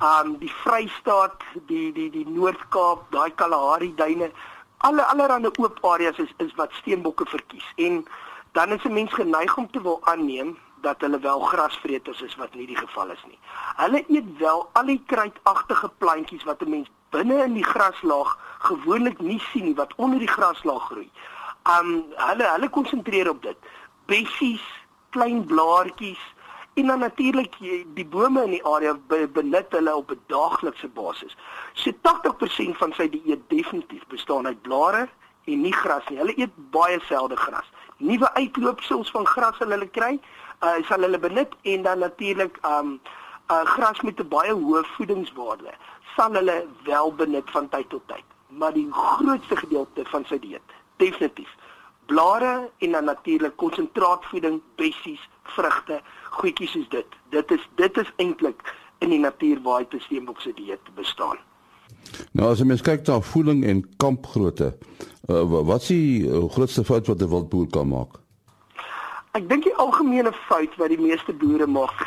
Um 0.03 0.39
die 0.39 0.53
Vrystaat, 0.63 1.43
die 1.67 1.93
die 1.93 2.11
die 2.11 2.27
Noord-Kaap, 2.29 3.11
daai 3.11 3.31
Kalahari 3.35 3.95
duine, 3.95 4.31
alle 4.79 5.05
allerhande 5.07 5.51
oop 5.59 5.79
areas 5.85 6.19
is 6.19 6.33
is 6.37 6.55
wat 6.55 6.73
steenbokke 6.73 7.27
verkies 7.27 7.73
en 7.77 8.07
dan 8.53 8.73
is 8.73 8.85
'n 8.85 8.93
mens 8.93 9.13
geneig 9.13 9.57
om 9.57 9.71
te 9.71 9.83
wil 9.83 9.99
aanneem 10.03 10.59
dat 10.81 11.01
hulle 11.01 11.19
wel 11.19 11.41
grasvreters 11.41 12.21
is 12.23 12.37
wat 12.37 12.55
nie 12.55 12.67
die 12.67 12.77
geval 12.77 13.11
is 13.11 13.25
nie. 13.27 13.39
Hulle 13.77 14.05
eet 14.09 14.39
wel 14.39 14.69
al 14.73 14.87
die 14.87 15.03
kruitagtige 15.07 15.91
plantjies 15.99 16.45
wat 16.45 16.63
'n 16.63 16.71
mens 16.71 16.89
binne 17.11 17.43
in 17.45 17.55
die 17.55 17.65
graslaag 17.65 18.39
gewoonlik 18.59 19.19
nie 19.19 19.41
sien 19.41 19.65
nie 19.65 19.75
wat 19.75 19.95
onder 19.97 20.19
die 20.19 20.35
graslaag 20.37 20.87
groei. 20.87 21.11
Um 21.79 22.05
hulle 22.15 22.47
hulle 22.55 22.69
konsentreer 22.69 23.29
op 23.29 23.43
dit. 23.43 23.57
Bessies, 24.07 24.65
klein 25.11 25.45
blaartjies, 25.45 26.21
en 26.79 26.87
dan 26.87 26.99
natuurlik 26.99 27.55
die 27.95 28.07
bome 28.07 28.43
in 28.45 28.51
die 28.51 28.65
area 28.65 28.95
benut 29.33 29.73
hulle 29.75 29.95
op 29.97 30.11
'n 30.11 30.21
daaglikse 30.27 30.89
basis. 30.89 31.37
So 31.73 31.91
80% 32.03 32.77
van 32.77 32.93
sy 32.93 33.09
dieet 33.09 33.43
definitief 33.49 34.07
bestaan 34.07 34.47
uit 34.47 34.63
blare 34.63 35.09
en 35.45 35.61
nie 35.61 35.73
gras 35.73 36.09
nie. 36.09 36.19
Hulle 36.19 36.39
eet 36.39 36.55
baie 36.71 37.01
selde 37.01 37.37
gras. 37.37 37.71
Nuwe 37.97 38.35
uitloopsels 38.35 39.11
van 39.11 39.27
gras 39.27 39.57
sal 39.57 39.71
hulle 39.71 39.89
kry, 39.89 40.21
uh, 40.63 40.79
sal 40.89 41.01
hulle 41.01 41.19
benut 41.19 41.53
en 41.63 41.83
dan 41.83 41.99
natuurlik 41.99 42.59
um 42.63 43.01
uh, 43.51 43.65
gras 43.65 44.01
met 44.01 44.21
'n 44.21 44.29
baie 44.29 44.53
hoë 44.53 44.85
voedingswaarde 44.85 45.73
sal 46.17 46.33
hulle 46.33 46.67
wel 46.83 47.15
benut 47.15 47.51
van 47.51 47.69
tyd 47.69 47.89
tot 47.89 48.03
tyd. 48.07 48.25
Maar 48.47 48.73
die 48.73 48.89
grootste 48.93 49.57
gedeelte 49.57 50.05
van 50.05 50.25
sy 50.25 50.39
dieet 50.39 50.71
definitief 50.97 51.51
blare 52.09 52.71
en 52.79 52.93
dan 52.97 53.05
natuurlik 53.05 53.57
konsentraatvoeding, 53.57 54.61
bessies, 54.81 55.25
vrugte, 55.55 56.01
goedjies 56.41 56.73
soos 56.77 56.89
dit. 56.89 57.19
Dit 57.35 57.51
is 57.51 57.69
dit 57.81 58.01
is 58.03 58.13
eintlik 58.17 58.63
in 59.05 59.13
die 59.15 59.21
natuur 59.21 59.61
waar 59.63 59.85
dit 59.89 60.03
steenbok 60.03 60.41
se 60.41 60.53
dieet 60.57 60.95
bestaan. 60.97 61.37
Nou 62.33 62.49
as 62.53 62.63
jy 62.63 62.69
mens 62.69 62.85
kyk 62.85 63.05
na 63.07 63.21
voeding 63.33 63.65
en 63.69 63.83
kampgrootte, 64.01 64.73
uh, 65.29 65.45
wat 65.45 65.85
is 65.85 65.93
die 65.93 66.25
uh, 66.25 66.47
grootste 66.55 66.85
fout 66.85 67.07
wat 67.13 67.23
'n 67.23 67.31
wildboer 67.35 67.69
kan 67.77 67.89
maak? 67.89 68.19
Ek 69.37 69.49
dink 69.49 69.69
die 69.69 69.77
algemene 69.77 70.33
fout 70.49 70.77
wat 70.81 70.89
die 70.89 71.01
meeste 71.01 71.33
boere 71.33 71.67
maak, 71.67 72.07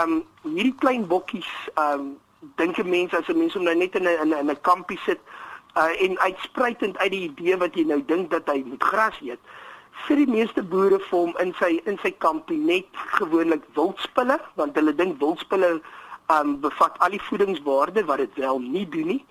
um 0.00 0.22
hierdie 0.42 0.76
klein 0.80 1.06
bokkies, 1.06 1.50
um 1.76 2.16
dink 2.56 2.80
mense 2.84 3.16
as 3.16 3.28
'n 3.28 3.38
mens 3.38 3.56
om 3.56 3.62
nou 3.68 3.76
net 3.76 3.94
in 3.94 4.08
'n 4.08 4.32
in 4.32 4.50
'n 4.50 4.60
kampie 4.60 4.98
sit, 5.04 5.20
uh, 5.76 6.02
en 6.04 6.18
uitspruitend 6.18 6.98
uit 6.98 7.10
die 7.10 7.24
idee 7.28 7.56
wat 7.56 7.74
jy 7.74 7.84
nou 7.84 8.00
dink 8.06 8.30
dat 8.30 8.48
hy 8.50 8.62
moet 8.66 8.82
gras 8.82 9.18
eet 9.20 9.40
vir 10.06 10.16
die 10.16 10.30
meeste 10.30 10.62
boere 10.62 10.98
vir 10.98 11.18
hom 11.18 11.34
in 11.44 11.54
sy 11.60 11.74
in 11.90 11.98
sy 12.02 12.12
kampie 12.24 12.58
net 12.58 13.02
gewoonlik 13.18 13.64
wildspille 13.76 14.38
want 14.60 14.76
hulle 14.80 14.94
dink 14.94 15.20
wildspille 15.20 15.72
um, 16.32 16.60
bevat 16.60 16.98
al 16.98 17.16
die 17.16 17.24
voedingswaarde 17.28 18.04
wat 18.08 18.24
dit 18.24 18.44
wel 18.44 18.58
nie 18.58 18.86
doen 18.88 19.16
nie 19.16 19.24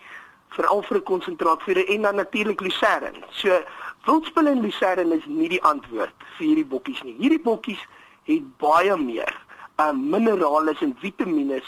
veral 0.56 0.82
vir 0.84 0.98
'n 0.98 1.04
konsentraatvoeder 1.04 1.88
en 1.88 2.02
dan 2.02 2.16
natuurlik 2.16 2.62
lucerne. 2.62 3.12
So 3.30 3.62
wildspille 4.06 4.50
en 4.50 4.62
lucerne 4.62 5.16
is 5.16 5.26
nie 5.26 5.50
die 5.50 5.64
antwoord 5.64 6.14
vir 6.38 6.46
hierdie 6.48 6.66
bokkies 6.66 7.04
nie. 7.04 7.16
Hierdie 7.18 7.42
bokkies 7.42 7.88
het 8.24 8.58
baie 8.58 8.98
meer 8.98 9.32
um, 9.80 10.10
minerale 10.10 10.76
en 10.80 10.96
vitamiene 11.00 11.62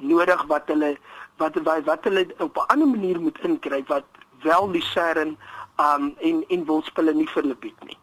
nodig 0.00 0.42
wat 0.46 0.68
hulle 0.72 0.96
wat 1.36 1.56
wat, 1.64 1.84
wat 1.84 2.04
hulle 2.04 2.26
op 2.38 2.56
'n 2.56 2.66
ander 2.66 2.88
manier 2.88 3.20
moet 3.20 3.38
inkry 3.40 3.84
wat 3.86 4.04
wel 4.42 4.70
lucerne 4.70 5.36
um 5.76 6.14
en 6.18 6.44
en 6.48 6.64
wilspille 6.64 7.14
nie 7.14 7.28
vir 7.28 7.42
hulle 7.42 7.56
bied 7.56 7.84
nie. 7.84 7.98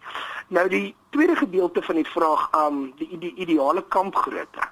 Nou 0.47 0.67
die 0.69 0.95
tweede 1.09 1.35
gedeelte 1.35 1.81
van 1.81 1.95
die 1.95 2.09
vraag 2.09 2.49
um 2.65 2.93
die 2.97 3.17
die 3.17 3.33
ideale 3.35 3.83
kampgrootte. 3.87 4.69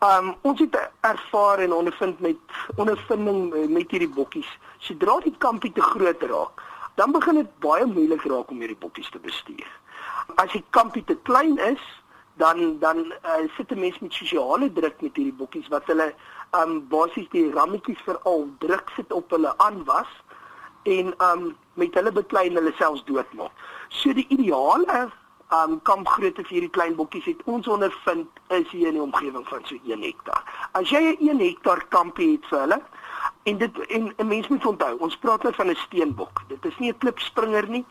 Um 0.00 0.34
ons 0.40 0.60
het 0.60 0.90
ervaar 1.00 1.58
en 1.58 1.72
ondervind 1.72 2.20
met 2.20 2.36
ondervinding 2.76 3.68
met 3.68 3.90
hierdie 3.90 4.14
bokkies. 4.14 4.58
Sodra 4.78 5.18
die 5.20 5.34
kampie 5.38 5.72
te 5.72 5.82
groot 5.82 6.22
raak, 6.22 6.62
dan 6.94 7.12
begin 7.12 7.34
dit 7.34 7.58
baie 7.58 7.86
moeilik 7.86 8.22
raak 8.24 8.50
om 8.50 8.60
hierdie 8.60 8.80
bokkies 8.80 9.10
te 9.10 9.18
bestuur. 9.18 9.68
As 10.34 10.52
die 10.52 10.64
kampie 10.70 11.04
te 11.04 11.18
klein 11.22 11.58
is, 11.58 11.82
dan 12.40 12.78
dan 12.78 13.12
uh, 13.26 13.44
sit 13.56 13.70
'n 13.70 13.80
mens 13.80 13.98
met 13.98 14.12
sosiale 14.12 14.72
druk 14.72 15.00
met 15.00 15.16
hierdie 15.16 15.38
bokkies 15.40 15.68
wat 15.68 15.86
hulle 15.86 16.14
um 16.52 16.80
basies 16.88 17.28
die 17.30 17.50
rammetjies 17.52 18.00
veral 18.04 18.48
druk 18.58 18.90
sit 18.96 19.12
op 19.12 19.30
hulle 19.30 19.54
aanwas 19.58 20.10
en 20.82 21.14
um 21.30 21.56
met 21.74 21.94
hulle 21.94 22.12
beklei 22.12 22.48
en 22.48 22.58
hulle 22.60 22.72
selfs 22.78 23.04
doodmaak. 23.04 23.52
So 23.88 24.12
die 24.12 24.26
ideale 24.28 25.10
um 25.54 25.78
kampgrootte 25.82 26.44
vir 26.46 26.56
hierdie 26.56 26.74
klein 26.74 26.96
bokkies 26.98 27.26
het 27.26 27.42
ons 27.50 27.68
ondervind 27.68 28.42
is 28.54 28.68
hier 28.70 28.90
in 28.90 28.98
die 28.98 29.02
omgewing 29.02 29.46
van 29.48 29.64
so 29.66 29.78
1 29.86 30.02
hektaar. 30.06 30.42
As 30.78 30.90
jy 30.90 31.00
'n 31.00 31.16
1 31.28 31.40
hektaar 31.40 31.84
kampie 31.88 32.32
het 32.32 32.46
vir 32.50 32.60
hulle 32.60 32.80
en 33.44 33.58
dit 33.58 33.78
en 33.88 34.12
'n 34.18 34.28
mens 34.28 34.48
moet 34.48 34.66
onthou, 34.66 34.96
ons 34.98 35.16
praat 35.16 35.42
nou 35.42 35.54
van 35.54 35.70
'n 35.70 35.76
steenbok. 35.86 36.42
Dit 36.48 36.64
is 36.64 36.78
nie 36.78 36.92
'n 36.92 36.98
klipspringer 36.98 37.68
nie. 37.68 37.84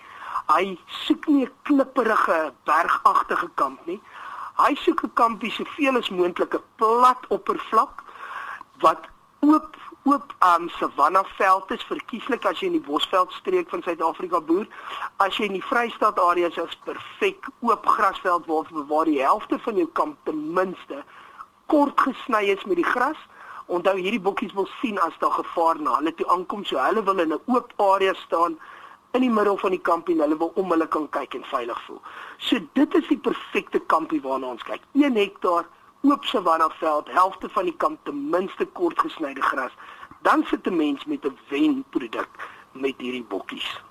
Hy 0.47 0.77
soek 0.87 1.27
nie 1.27 1.45
'n 1.45 1.51
klipperige 1.63 2.53
bergagtige 2.63 3.49
kamp 3.55 3.85
nie. 3.85 4.01
Hy 4.55 4.75
soek 4.75 5.03
'n 5.03 5.13
kampie 5.13 5.51
soveel 5.51 5.97
as 5.97 6.09
moontlik 6.09 6.53
'n 6.53 6.63
plat 6.75 7.27
oppervlak 7.27 8.03
wat 8.81 9.07
oop 9.39 9.75
oop 10.03 10.33
um 10.45 10.69
savanna 10.69 11.23
veld 11.37 11.71
is 11.71 11.83
verkieslik 11.83 12.45
as 12.45 12.61
jy 12.61 12.69
in 12.69 12.77
die 12.77 12.85
bosveld 12.85 13.31
streek 13.35 13.69
van 13.69 13.83
Suid-Afrika 13.83 14.39
boer. 14.41 14.67
As 15.19 15.37
jy 15.37 15.49
in 15.49 15.57
die 15.57 15.65
Vrystaat 15.65 16.19
areas 16.23 16.57
is 16.57 16.77
perfek 16.87 17.49
oop 17.59 17.85
grasveld 17.85 18.47
waar 18.47 18.71
waar 18.91 19.09
die 19.11 19.19
helfte 19.21 19.59
van 19.65 19.75
jou 19.81 19.87
kamp 19.99 20.17
ten 20.25 20.39
minste 20.55 21.03
kort 21.69 21.99
gesny 22.01 22.47
is 22.55 22.65
met 22.65 22.79
die 22.81 22.87
gras. 22.87 23.19
Onthou 23.69 23.95
hierdie 23.99 24.23
bokkies 24.25 24.55
wil 24.57 24.67
sien 24.79 24.97
as 25.05 25.17
daar 25.21 25.35
gevaar 25.35 25.77
na 25.81 25.99
hulle 25.99 26.13
toe 26.17 26.27
aankom, 26.33 26.63
so 26.65 26.79
hulle 26.81 27.03
wil 27.03 27.19
in 27.19 27.33
'n 27.33 27.41
oop 27.45 27.73
area 27.77 28.13
staan 28.13 28.57
in 29.13 29.21
die 29.21 29.29
middel 29.29 29.57
van 29.57 29.71
die 29.71 29.81
kampie 29.81 30.15
en 30.15 30.21
hulle 30.21 30.37
wil 30.37 30.51
om 30.55 30.71
hulle 30.71 30.87
kan 30.87 31.09
kyk 31.09 31.33
en 31.33 31.43
veilig 31.43 31.81
voel. 31.85 32.01
So 32.37 32.57
dit 32.73 32.95
is 32.95 33.07
die 33.07 33.17
perfekte 33.17 33.79
kampie 33.79 34.21
waarna 34.21 34.47
ons 34.47 34.63
kyk. 34.63 34.81
1 34.93 35.15
hektaar 35.15 35.65
oop 36.01 36.23
savanna 36.23 36.69
veld, 36.79 37.11
helfte 37.11 37.49
van 37.49 37.63
die 37.63 37.75
kamp 37.77 37.99
ten 38.03 38.29
minste 38.29 38.65
kort 38.65 38.99
gesnyde 38.99 39.41
gras, 39.41 39.71
dan 40.21 40.43
sit 40.47 40.67
'n 40.67 40.75
mens 40.75 41.05
met 41.05 41.25
'n 41.25 41.37
wenproduk 41.49 42.29
met 42.71 42.93
hierdie 42.97 43.23
bokkies. 43.23 43.81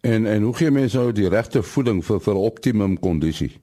En 0.00 0.26
en 0.26 0.42
hoe 0.42 0.56
gee 0.56 0.70
mense 0.70 0.96
nou 0.96 1.12
die 1.12 1.28
regte 1.28 1.62
voeding 1.62 2.04
vir 2.04 2.20
vir 2.20 2.34
optimum 2.34 2.98
kondisie? 2.98 3.60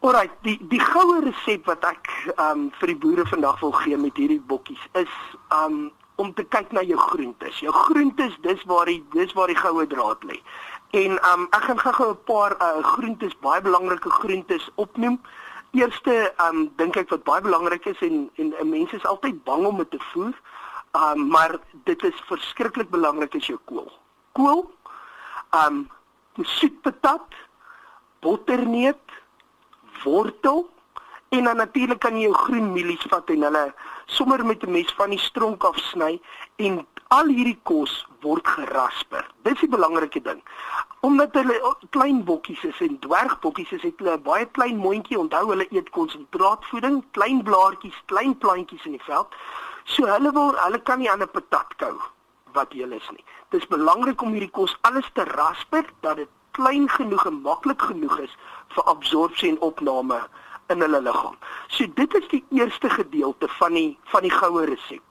Alraai, 0.00 0.30
die 0.42 0.58
die 0.68 0.80
goue 0.80 1.20
resep 1.24 1.66
wat 1.66 1.84
ek 1.84 2.34
um 2.40 2.70
vir 2.78 2.86
die 2.86 2.96
boere 2.96 3.26
vandag 3.26 3.60
wil 3.60 3.72
gee 3.72 3.96
met 3.96 4.16
hierdie 4.16 4.40
bokkies 4.40 4.84
is 4.92 5.14
um 5.52 5.90
om 6.16 6.34
te 6.34 6.44
kyk 6.44 6.72
na 6.72 6.80
jou 6.80 6.98
groentes. 6.98 7.58
Jou 7.60 7.72
groentes, 7.72 8.38
dis 8.40 8.62
waar 8.64 8.86
die 8.86 9.02
dis 9.12 9.32
waar 9.32 9.46
die 9.52 9.58
goue 9.58 9.86
draad 9.86 10.24
lê. 10.24 10.38
En 10.90 11.18
um 11.32 11.48
ek 11.50 11.66
gaan 11.68 11.78
gou-gou 11.78 12.10
'n 12.10 12.24
paar 12.24 12.56
uh, 12.62 12.84
groentes, 12.84 13.38
baie 13.40 13.60
belangrike 13.60 14.10
groentes 14.10 14.70
opnoem 14.74 15.20
eerste 15.72 16.34
um 16.48 16.70
dink 16.76 16.96
ek 16.96 17.10
wat 17.10 17.24
baie 17.24 17.40
belangrik 17.40 17.86
is 17.86 18.00
en 18.00 18.30
en, 18.36 18.52
en 18.60 18.68
mense 18.68 18.96
is 18.96 19.04
altyd 19.04 19.42
bang 19.44 19.66
om 19.66 19.76
dit 19.76 19.90
te 19.90 20.00
voer. 20.12 20.34
Um 20.92 21.28
maar 21.28 21.58
dit 21.84 22.02
is 22.02 22.22
verskriklik 22.28 22.90
belangrik 22.90 23.34
as 23.34 23.46
jou 23.46 23.58
kool. 23.64 23.90
Kool, 24.32 24.64
um 25.64 25.86
soetpatat, 26.36 27.34
botterneut, 28.20 29.14
wortel 30.04 30.66
en 31.28 31.44
dan 31.44 31.56
natuurlik 31.56 31.98
kan 31.98 32.16
jy 32.16 32.28
jou 32.28 32.34
groen 32.34 32.72
mielies 32.72 33.06
vat 33.10 33.30
en 33.30 33.42
hulle 33.48 33.64
sommer 34.06 34.44
met 34.46 34.62
'n 34.62 34.72
mes 34.72 34.92
van 34.96 35.10
die 35.10 35.18
stronk 35.18 35.64
af 35.64 35.76
sny 35.76 36.20
en 36.56 36.86
al 37.08 37.26
hierdie 37.26 37.58
kos 37.62 38.06
word 38.20 38.46
gerasper. 38.46 39.26
Dis 39.42 39.60
die 39.60 39.68
belangrike 39.68 40.22
ding. 40.22 40.42
Omdat 41.06 41.34
hulle 41.38 41.76
klein 41.90 42.24
bokkies 42.24 42.64
is 42.64 42.78
en 42.80 42.98
dwergbokkies 42.98 43.72
is, 43.76 43.82
het 43.82 44.00
hulle 44.02 44.16
'n 44.16 44.22
baie 44.22 44.46
klein 44.56 44.76
mondjie. 44.76 45.18
Onthou 45.18 45.44
hulle 45.50 45.66
eet 45.70 45.90
konsentraatvoeding, 45.90 47.04
klein 47.10 47.42
blaartjies, 47.42 47.98
klein 48.04 48.38
plantjies 48.38 48.84
in 48.84 48.96
die 48.96 49.06
veld. 49.10 49.34
So 49.84 50.06
hulle 50.06 50.32
wil 50.32 50.56
hulle 50.64 50.80
kan 50.82 50.98
nie 50.98 51.10
aan 51.10 51.22
'n 51.22 51.30
patat 51.30 51.76
kou 51.76 51.94
wat 52.52 52.72
jy 52.72 52.88
is 52.98 53.08
nie. 53.10 53.24
Dis 53.48 53.66
belangrik 53.66 54.22
om 54.22 54.32
hierdie 54.32 54.50
kos 54.50 54.76
alles 54.80 55.10
te 55.12 55.24
rasper 55.24 55.84
dat 56.00 56.16
dit 56.16 56.28
klein 56.50 56.88
genoeg 56.88 57.26
en 57.26 57.40
maklik 57.40 57.82
genoeg 57.82 58.18
is 58.18 58.36
vir 58.74 58.84
absorpsie 58.84 59.50
en 59.50 59.60
opname 59.60 60.18
in 60.68 60.80
hulle 60.80 61.00
liggaam. 61.00 61.36
So 61.68 61.86
dit 61.94 62.14
is 62.14 62.28
die 62.28 62.44
eerste 62.50 62.90
gedeelte 62.90 63.48
van 63.48 63.72
die 63.72 63.98
van 64.04 64.22
die 64.22 64.36
goue 64.40 64.64
resep 64.64 65.05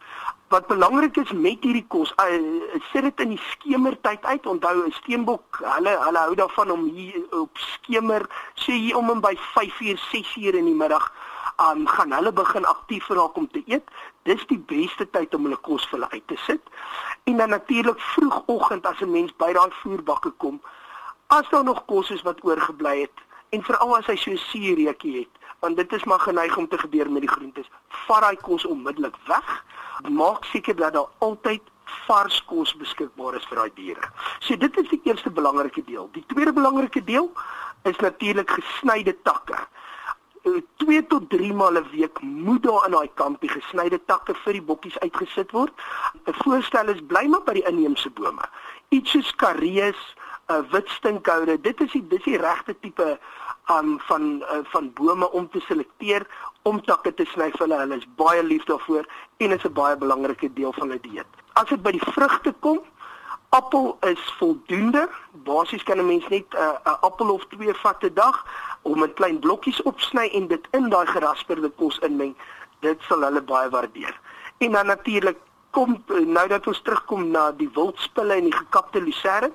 wat 0.47 0.67
belangrik 0.67 1.17
is 1.17 1.31
met 1.31 1.63
hierdie 1.63 1.86
kos, 1.88 2.13
uh, 2.21 2.79
sit 2.91 3.01
dit 3.01 3.19
in 3.19 3.34
die 3.34 3.41
skemertyd 3.49 4.25
uit. 4.25 4.45
Onthou 4.45 4.86
'n 4.86 4.91
steenbok, 4.91 5.60
hulle 5.62 5.97
hulle 6.05 6.17
hou 6.17 6.36
daarvan 6.36 6.71
om 6.71 6.84
hier 6.84 7.23
op 7.29 7.58
skemer, 7.58 8.25
sê 8.55 8.71
hier 8.71 8.97
om 8.97 9.10
en 9.10 9.21
by 9.21 9.36
5uur, 9.38 9.97
6uur 10.12 10.53
in 10.53 10.65
die 10.65 10.79
middag, 10.84 11.12
um, 11.58 11.88
gaan 11.88 12.12
hulle 12.12 12.31
begin 12.31 12.65
aktief 12.65 13.08
raak 13.08 13.36
om 13.36 13.47
te 13.51 13.63
eet. 13.65 13.84
Dis 14.23 14.45
die 14.47 14.60
beste 14.60 15.10
tyd 15.10 15.36
om 15.36 15.43
hulle 15.43 15.58
kos 15.58 15.88
vir 15.88 15.99
hulle 15.99 16.12
uit 16.12 16.27
te 16.27 16.38
sit. 16.38 16.62
En 17.23 17.38
dan 17.38 17.49
natuurlik 17.49 17.99
vroegoggend 17.99 18.86
as 18.86 18.99
'n 19.01 19.12
mens 19.12 19.36
by 19.36 19.53
daai 19.53 19.71
voerbakke 19.71 20.29
kom, 20.29 20.62
as 21.27 21.49
daar 21.49 21.63
nog 21.63 21.86
kos 21.86 22.10
is 22.10 22.21
wat 22.21 22.43
oorgebly 22.43 22.99
het 23.01 23.17
en 23.49 23.63
veral 23.63 23.97
as 23.97 24.05
hy 24.05 24.15
so 24.15 24.36
suureetjie 24.36 25.19
het, 25.19 25.34
want 25.60 25.78
dit 25.78 25.94
is 25.94 26.04
maar 26.04 26.20
geneig 26.20 26.58
om 26.58 26.68
te 26.68 26.78
gebeur 26.78 27.12
met 27.12 27.22
die 27.22 27.32
groentes, 27.32 27.70
vat 28.06 28.22
daai 28.22 28.38
kos 28.41 28.65
onmiddellik 28.65 29.15
weg 29.28 29.63
maak 30.10 30.46
seker 30.46 30.76
dat 30.76 30.94
daar 30.94 31.10
altyd 31.18 31.62
vars 32.06 32.46
kos 32.46 32.76
beskikbaar 32.76 33.36
is 33.36 33.46
vir 33.50 33.62
daai 33.62 33.72
diere. 33.76 34.10
So 34.39 34.58
dit 34.58 34.78
is 34.78 34.89
die 34.89 35.02
eerste 35.04 35.32
belangrike 35.32 35.84
deel. 35.86 36.10
Die 36.13 36.26
tweede 36.28 36.54
belangrike 36.54 37.04
deel 37.04 37.32
is 37.84 37.98
natuurlik 37.98 38.50
gesnyde 38.50 39.15
takke. 39.24 39.58
2 40.46 40.98
eh, 40.98 41.02
tot 41.10 41.30
3 41.30 41.54
maal 41.54 41.78
'n 41.78 41.89
week 41.91 42.22
moet 42.22 42.63
daar 42.63 42.86
in 42.86 42.91
daai 42.91 43.10
kampie 43.13 43.50
gesnyde 43.50 44.00
takke 44.06 44.34
vir 44.44 44.54
die 44.54 44.62
bokkies 44.62 45.00
uitgesit 45.00 45.52
word. 45.52 45.74
'n 46.26 46.34
Voorstel 46.34 46.89
is 46.89 47.02
bly 47.08 47.26
maar 47.28 47.44
by 47.44 47.54
die 47.54 47.68
inheemse 47.68 48.10
bome. 48.10 48.46
Iets 48.89 49.12
soos 49.12 49.36
karees, 49.36 50.15
uh, 50.48 50.62
wit 50.72 50.89
stinkhoude, 50.89 51.62
dit 51.62 51.82
is 51.82 51.91
die 51.91 52.08
dis 52.08 52.24
die 52.24 52.38
regte 52.38 52.76
tipe 52.80 53.20
um, 53.69 53.99
van 53.99 54.43
uh, 54.51 54.60
van 54.63 54.91
bome 54.93 55.32
om 55.32 55.49
te 55.49 55.60
selekteer 55.60 56.28
om 56.62 56.82
takke 56.82 57.13
te 57.13 57.25
sny 57.25 57.51
vir 57.51 57.65
hulle. 57.65 57.80
Hulle 57.84 57.97
is 58.01 58.08
baie 58.15 58.43
lief 58.43 58.63
daarvoor 58.69 59.06
en 59.38 59.51
is 59.51 59.63
'n 59.63 59.73
baie 59.73 59.97
belangrike 59.97 60.54
deel 60.54 60.73
van 60.73 60.89
hulle 60.89 61.01
dieet. 61.01 61.32
As 61.54 61.69
dit 61.69 61.82
by 61.82 61.91
die 61.91 62.12
vrugte 62.12 62.54
kom, 62.60 62.80
appel 63.49 63.97
is 64.01 64.34
voldoende. 64.38 65.10
Basies 65.32 65.84
kan 65.84 65.97
'n 65.97 66.08
mens 66.08 66.28
net 66.28 66.45
'n 66.54 66.58
uh, 66.58 66.95
appel 67.01 67.30
of 67.30 67.45
twee 67.45 67.73
vat 67.73 68.04
'n 68.04 68.13
dag 68.13 68.45
om 68.82 69.04
in 69.04 69.13
klein 69.13 69.39
blokkies 69.39 69.82
opsny 69.82 70.30
en 70.34 70.47
dit 70.47 70.67
in 70.71 70.89
daai 70.89 71.06
gerasperde 71.06 71.69
kos 71.69 71.99
inmeng. 71.99 72.36
Dit 72.80 73.01
sal 73.01 73.21
hulle 73.21 73.41
baie 73.41 73.69
waardeer. 73.69 74.19
En 74.58 74.71
dan 74.71 74.86
natuurlik 74.86 75.38
kom 75.71 76.04
nou 76.08 76.47
dat 76.47 76.67
ons 76.67 76.82
terugkom 76.82 77.32
na 77.32 77.51
die 77.51 77.69
wildspille 77.73 78.34
en 78.34 78.43
die 78.43 78.56
gekapte 78.56 79.01
lucerne 79.01 79.51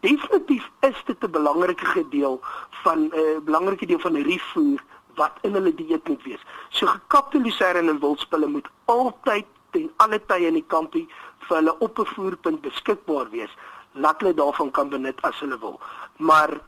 definitief 0.00 0.70
is 0.80 1.02
dit 1.04 1.24
'n 1.24 1.30
belangrike 1.30 1.84
gedeel 1.84 2.40
van 2.82 2.98
'n 2.98 3.12
uh, 3.14 3.38
belangrike 3.44 3.86
deel 3.86 3.98
van 3.98 4.12
die 4.12 4.22
riefvoer 4.22 4.82
wat 5.14 5.32
in 5.42 5.52
hulle 5.52 5.74
dieet 5.74 6.08
moet 6.08 6.22
wees. 6.22 6.42
So 6.68 6.86
gekapte 6.86 7.40
lucerne 7.40 7.90
en 7.90 8.00
wildspille 8.00 8.46
moet 8.46 8.68
altyd 8.84 9.46
ten 9.70 9.90
alle 9.96 10.20
tye 10.26 10.46
in 10.46 10.58
die 10.60 10.66
kampie 10.66 11.08
vir 11.48 11.56
hulle 11.56 11.78
op 11.78 11.98
'n 11.98 12.12
voerpunt 12.14 12.60
beskikbaar 12.60 13.30
wees. 13.30 13.52
Laat 13.92 14.20
hulle 14.20 14.34
daarvan 14.34 14.70
kan 14.70 14.88
benut 14.88 15.22
as 15.22 15.40
hulle 15.40 15.58
wil. 15.58 15.80
Maar 16.16 16.60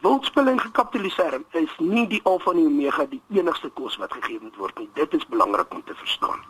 wildspille 0.00 0.50
en 0.50 0.60
gekapte 0.60 0.98
lucerne 0.98 1.44
is 1.50 1.72
nie 1.78 2.06
die 2.06 2.20
alfa 2.24 2.50
en 2.50 2.66
omega 2.66 3.06
die 3.06 3.22
enigste 3.30 3.68
kos 3.68 3.96
wat 3.96 4.12
gegee 4.12 4.40
word 4.58 4.78
nie. 4.78 4.88
Dit 4.94 5.14
is 5.14 5.26
belangrik 5.26 5.74
om 5.74 5.82
te 5.84 5.94
verstaan. 5.94 6.40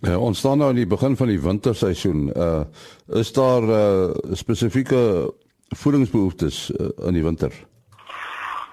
Ja, 0.00 0.18
ons 0.18 0.38
staan 0.38 0.58
nou 0.58 0.68
aan 0.68 0.76
die 0.76 0.86
begin 0.86 1.16
van 1.16 1.26
die 1.26 1.40
winterseisoen. 1.40 2.30
Uh 2.36 2.64
is 3.06 3.32
daar 3.32 3.62
uh 3.62 4.14
spesifieke 4.32 5.32
voedingsbehoeftes 5.68 6.70
uh, 6.70 6.88
in 7.06 7.12
die 7.12 7.22
winter? 7.22 7.52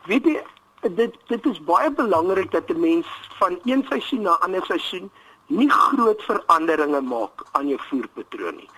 Weet 0.06 0.24
jy, 0.24 0.42
dit 0.96 1.16
dit 1.28 1.46
is 1.46 1.60
baie 1.64 1.92
belangrik 1.92 2.52
dat 2.52 2.70
'n 2.70 2.80
mens 2.80 3.08
van 3.40 3.60
een 3.64 3.86
seisoen 3.90 4.22
na 4.22 4.32
'n 4.32 4.44
ander 4.44 4.66
seisoen 4.66 5.12
nie 5.48 5.70
groot 5.70 6.22
veranderinge 6.24 7.02
maak 7.02 7.44
aan 7.52 7.68
jou 7.68 7.80
voerpatroon 7.90 8.56
nie. 8.56 8.70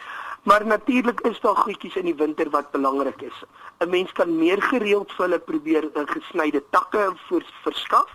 Maar 0.44 0.66
natuurlik 0.66 1.22
is 1.22 1.40
daar 1.40 1.56
goedjies 1.56 1.96
in 1.96 2.06
die 2.06 2.16
winter 2.16 2.50
wat 2.50 2.72
belangrik 2.72 3.22
is. 3.22 3.44
'n 3.80 3.90
Mens 3.90 4.12
kan 4.12 4.38
meer 4.38 4.62
gereeld 4.62 5.12
vir 5.12 5.26
hulle 5.26 5.40
probeer 5.40 5.84
uh, 5.84 6.02
gesnyde 6.06 6.64
takke 6.70 7.14
voor 7.28 7.44
verskaf. 7.64 8.10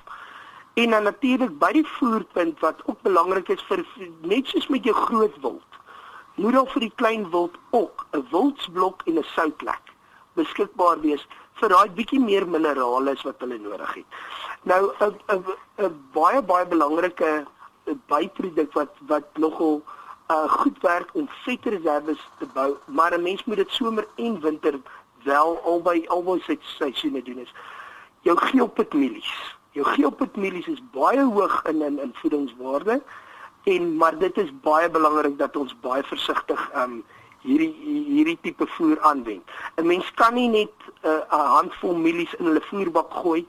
En 0.75 0.91
dan 0.91 1.03
natuurlik 1.03 1.59
by 1.59 1.73
die 1.73 1.87
voerpunt 1.87 2.61
wat 2.61 2.83
ook 2.85 3.03
belangrik 3.03 3.49
is 3.49 3.63
vir 3.63 3.87
net 4.23 4.47
soos 4.47 4.69
met 4.69 4.85
jou 4.85 4.95
groot 4.95 5.41
wild. 5.41 5.71
Moet 6.35 6.53
dan 6.53 6.67
vir 6.67 6.81
die 6.81 6.93
klein 6.95 7.31
wild 7.31 7.59
ook 7.71 8.07
'n 8.13 8.27
wildsblok 8.31 9.03
en 9.05 9.19
'n 9.19 9.25
soutlek 9.25 9.90
beskikbaar 10.35 11.01
wees 11.01 11.27
vir 11.61 11.69
daai 11.69 11.89
bietjie 11.97 12.21
meer 12.21 12.47
minerale 12.47 13.15
wat 13.25 13.41
hulle 13.41 13.59
nodig 13.59 13.95
het. 13.95 14.07
Nou 14.63 14.93
'n 15.01 15.15
'n 15.29 15.45
'n 15.87 15.95
baie 16.13 16.43
baie 16.43 16.67
belangrike 16.67 17.47
byproduk 18.09 18.73
wat 18.73 18.93
wat 19.07 19.27
nogal 19.39 19.83
uh 20.31 20.49
goed 20.49 20.79
werk 20.83 21.11
om 21.13 21.29
vetreserwes 21.45 22.23
te 22.39 22.47
bou, 22.55 22.77
maar 22.87 23.13
'n 23.15 23.23
mens 23.23 23.45
moet 23.45 23.57
dit 23.57 23.71
somer 23.71 24.07
en 24.17 24.41
winter 24.41 24.81
wel 25.25 25.61
albei 25.65 26.07
albei 26.07 26.41
se 26.41 26.59
seisoene 26.61 27.23
doen 27.23 27.39
is. 27.39 27.53
Jou 28.21 28.37
geelpitmielies. 28.37 29.57
Jou 29.71 29.87
geelpitmielies 29.87 30.67
is 30.67 30.83
baie 30.93 31.25
hoog 31.25 31.63
in 31.65 31.83
in 31.83 31.99
in 31.99 32.15
voedingswaarde 32.15 33.03
en 33.65 33.97
maar 33.97 34.19
dit 34.19 34.37
is 34.39 34.61
baie 34.61 34.91
belangrik 34.91 35.39
dat 35.39 35.57
ons 35.57 35.81
baie 35.81 36.03
versigtig 36.03 36.71
um 36.75 37.05
hierdie 37.43 37.75
hierdie 38.11 38.39
tipe 38.43 38.67
voer 38.77 39.01
aanwend. 39.01 39.45
'n 39.77 39.87
Mens 39.87 40.11
kan 40.15 40.35
nie 40.35 40.49
net 40.49 40.75
'n 41.03 41.09
uh, 41.09 41.55
handvol 41.57 41.97
mielies 41.97 42.35
in 42.39 42.45
hulle 42.45 42.61
voerbak 42.61 43.13
gooi 43.23 43.47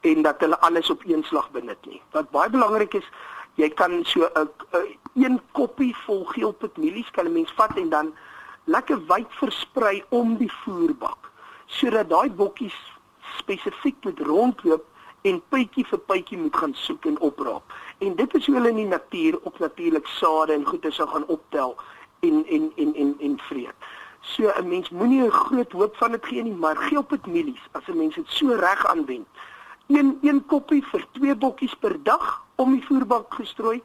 en 0.00 0.22
dat 0.22 0.40
hulle 0.40 0.60
alles 0.60 0.90
op 0.90 1.02
een 1.04 1.24
slag 1.24 1.50
benut 1.50 1.86
nie. 1.86 2.02
Wat 2.10 2.30
baie 2.30 2.50
belangrik 2.50 2.94
is, 2.94 3.08
jy 3.54 3.68
kan 3.68 4.04
so 4.04 4.28
'n 4.34 4.48
een 5.14 5.40
koppie 5.52 5.96
vol 6.06 6.24
geelpitmielies 6.24 7.10
kan 7.10 7.26
'n 7.26 7.32
mens 7.32 7.52
vat 7.52 7.76
en 7.76 7.88
dan 7.88 8.14
lekker 8.64 9.06
wyd 9.06 9.28
versprei 9.28 10.04
om 10.08 10.36
die 10.36 10.52
voerbak 10.52 11.30
sodat 11.66 12.08
daai 12.10 12.30
bokkies 12.30 12.76
spesifiek 13.38 13.96
moet 14.04 14.20
rondloop 14.20 14.84
en 15.22 15.42
pytjie 15.52 15.84
vir 15.86 16.00
pytjie 16.10 16.38
moet 16.38 16.56
gaan 16.56 16.74
soek 16.74 17.04
en 17.04 17.18
opraap. 17.18 17.62
En 17.98 18.14
dit 18.16 18.34
is 18.34 18.46
hoe 18.46 18.54
hulle 18.56 18.72
in 18.72 18.82
die 18.82 18.88
natuur 18.88 19.38
op 19.42 19.58
natuurlik 19.58 20.06
sade 20.06 20.52
en 20.52 20.64
goeie 20.64 20.90
sou 20.90 21.08
gaan 21.08 21.26
optel 21.26 21.76
en 22.20 22.44
en 22.48 22.72
en 22.76 22.94
en 22.94 23.14
en 23.18 23.38
vreet. 23.38 23.74
So 24.20 24.52
'n 24.58 24.68
mens 24.68 24.90
moenie 24.90 25.22
'n 25.22 25.30
groot 25.30 25.72
hoop 25.72 25.96
van 25.96 26.10
dit 26.10 26.26
gee 26.26 26.42
nie, 26.42 26.52
maar 26.52 26.76
gee 26.76 26.98
op 26.98 27.10
dit 27.10 27.26
mielies 27.26 27.68
as 27.72 27.86
'n 27.86 27.96
mens 27.96 28.14
dit 28.14 28.28
so 28.28 28.52
reg 28.52 28.86
aanwend. 28.86 29.26
Een 29.86 30.18
een 30.22 30.46
koppie 30.46 30.84
vir 30.84 31.06
twee 31.12 31.36
bokkies 31.36 31.74
per 31.74 32.02
dag 32.02 32.44
om 32.54 32.72
die 32.72 32.86
voerbak 32.86 33.34
gestrooi 33.34 33.82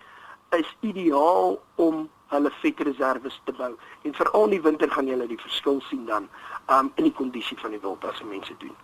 is 0.49 0.77
ideaal 0.79 1.61
om 1.75 2.09
hulle 2.27 2.51
vetreserwes 2.61 3.41
te 3.43 3.53
bou. 3.57 3.73
En 4.01 4.13
veral 4.13 4.43
in 4.43 4.49
die 4.49 4.61
winter 4.61 4.91
gaan 4.91 5.07
jy 5.07 5.27
die 5.27 5.41
verskil 5.41 5.81
sien 5.89 6.05
dan 6.05 6.27
um 6.69 6.91
in 6.95 7.03
die 7.03 7.13
kondisie 7.13 7.57
van 7.59 7.71
die 7.71 7.81
wild 7.81 8.05
as 8.05 8.21
mense 8.23 8.53
doen. 8.57 8.75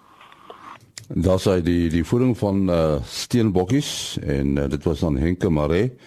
Daar 1.08 1.40
sê 1.40 1.62
die 1.62 1.90
die 1.90 2.06
voeding 2.08 2.38
van 2.38 2.70
uh, 2.70 2.96
steenbokkies 3.04 4.18
en 4.22 4.56
uh, 4.56 4.68
dit 4.70 4.84
was 4.84 5.00
dan 5.00 5.18
Henke 5.18 5.50
Maree 5.50 5.98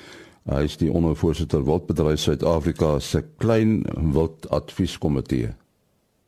Hy 0.45 0.67
is 0.67 0.77
die 0.77 0.91
ondervoorsitter 0.93 1.63
Wildbedryf 1.65 2.21
Suid-Afrika 2.21 2.99
se 3.01 3.23
klein 3.41 3.79
wild 3.97 4.45
advieskomitee. 4.53 5.55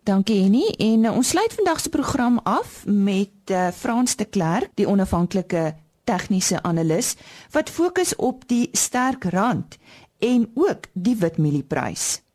Dankie 0.08 0.38
Henny 0.42 0.70
en 0.78 1.04
uh, 1.04 1.12
ons 1.12 1.28
sluit 1.34 1.52
vandag 1.58 1.82
se 1.82 1.90
program 1.92 2.38
af 2.48 2.84
met 2.86 3.52
uh, 3.52 3.68
Frans 3.74 4.16
de 4.16 4.24
Klerk, 4.24 4.70
die 4.78 4.88
onafhanklike 4.88 5.74
tegniese 6.06 6.62
analis 6.62 7.16
wat 7.52 7.70
fokus 7.70 8.14
op 8.16 8.46
die 8.48 8.68
sterk 8.72 9.26
rand 9.34 9.76
en 10.18 10.48
ook 10.54 10.88
die 10.94 11.16
witmielie-prys. 11.20 12.25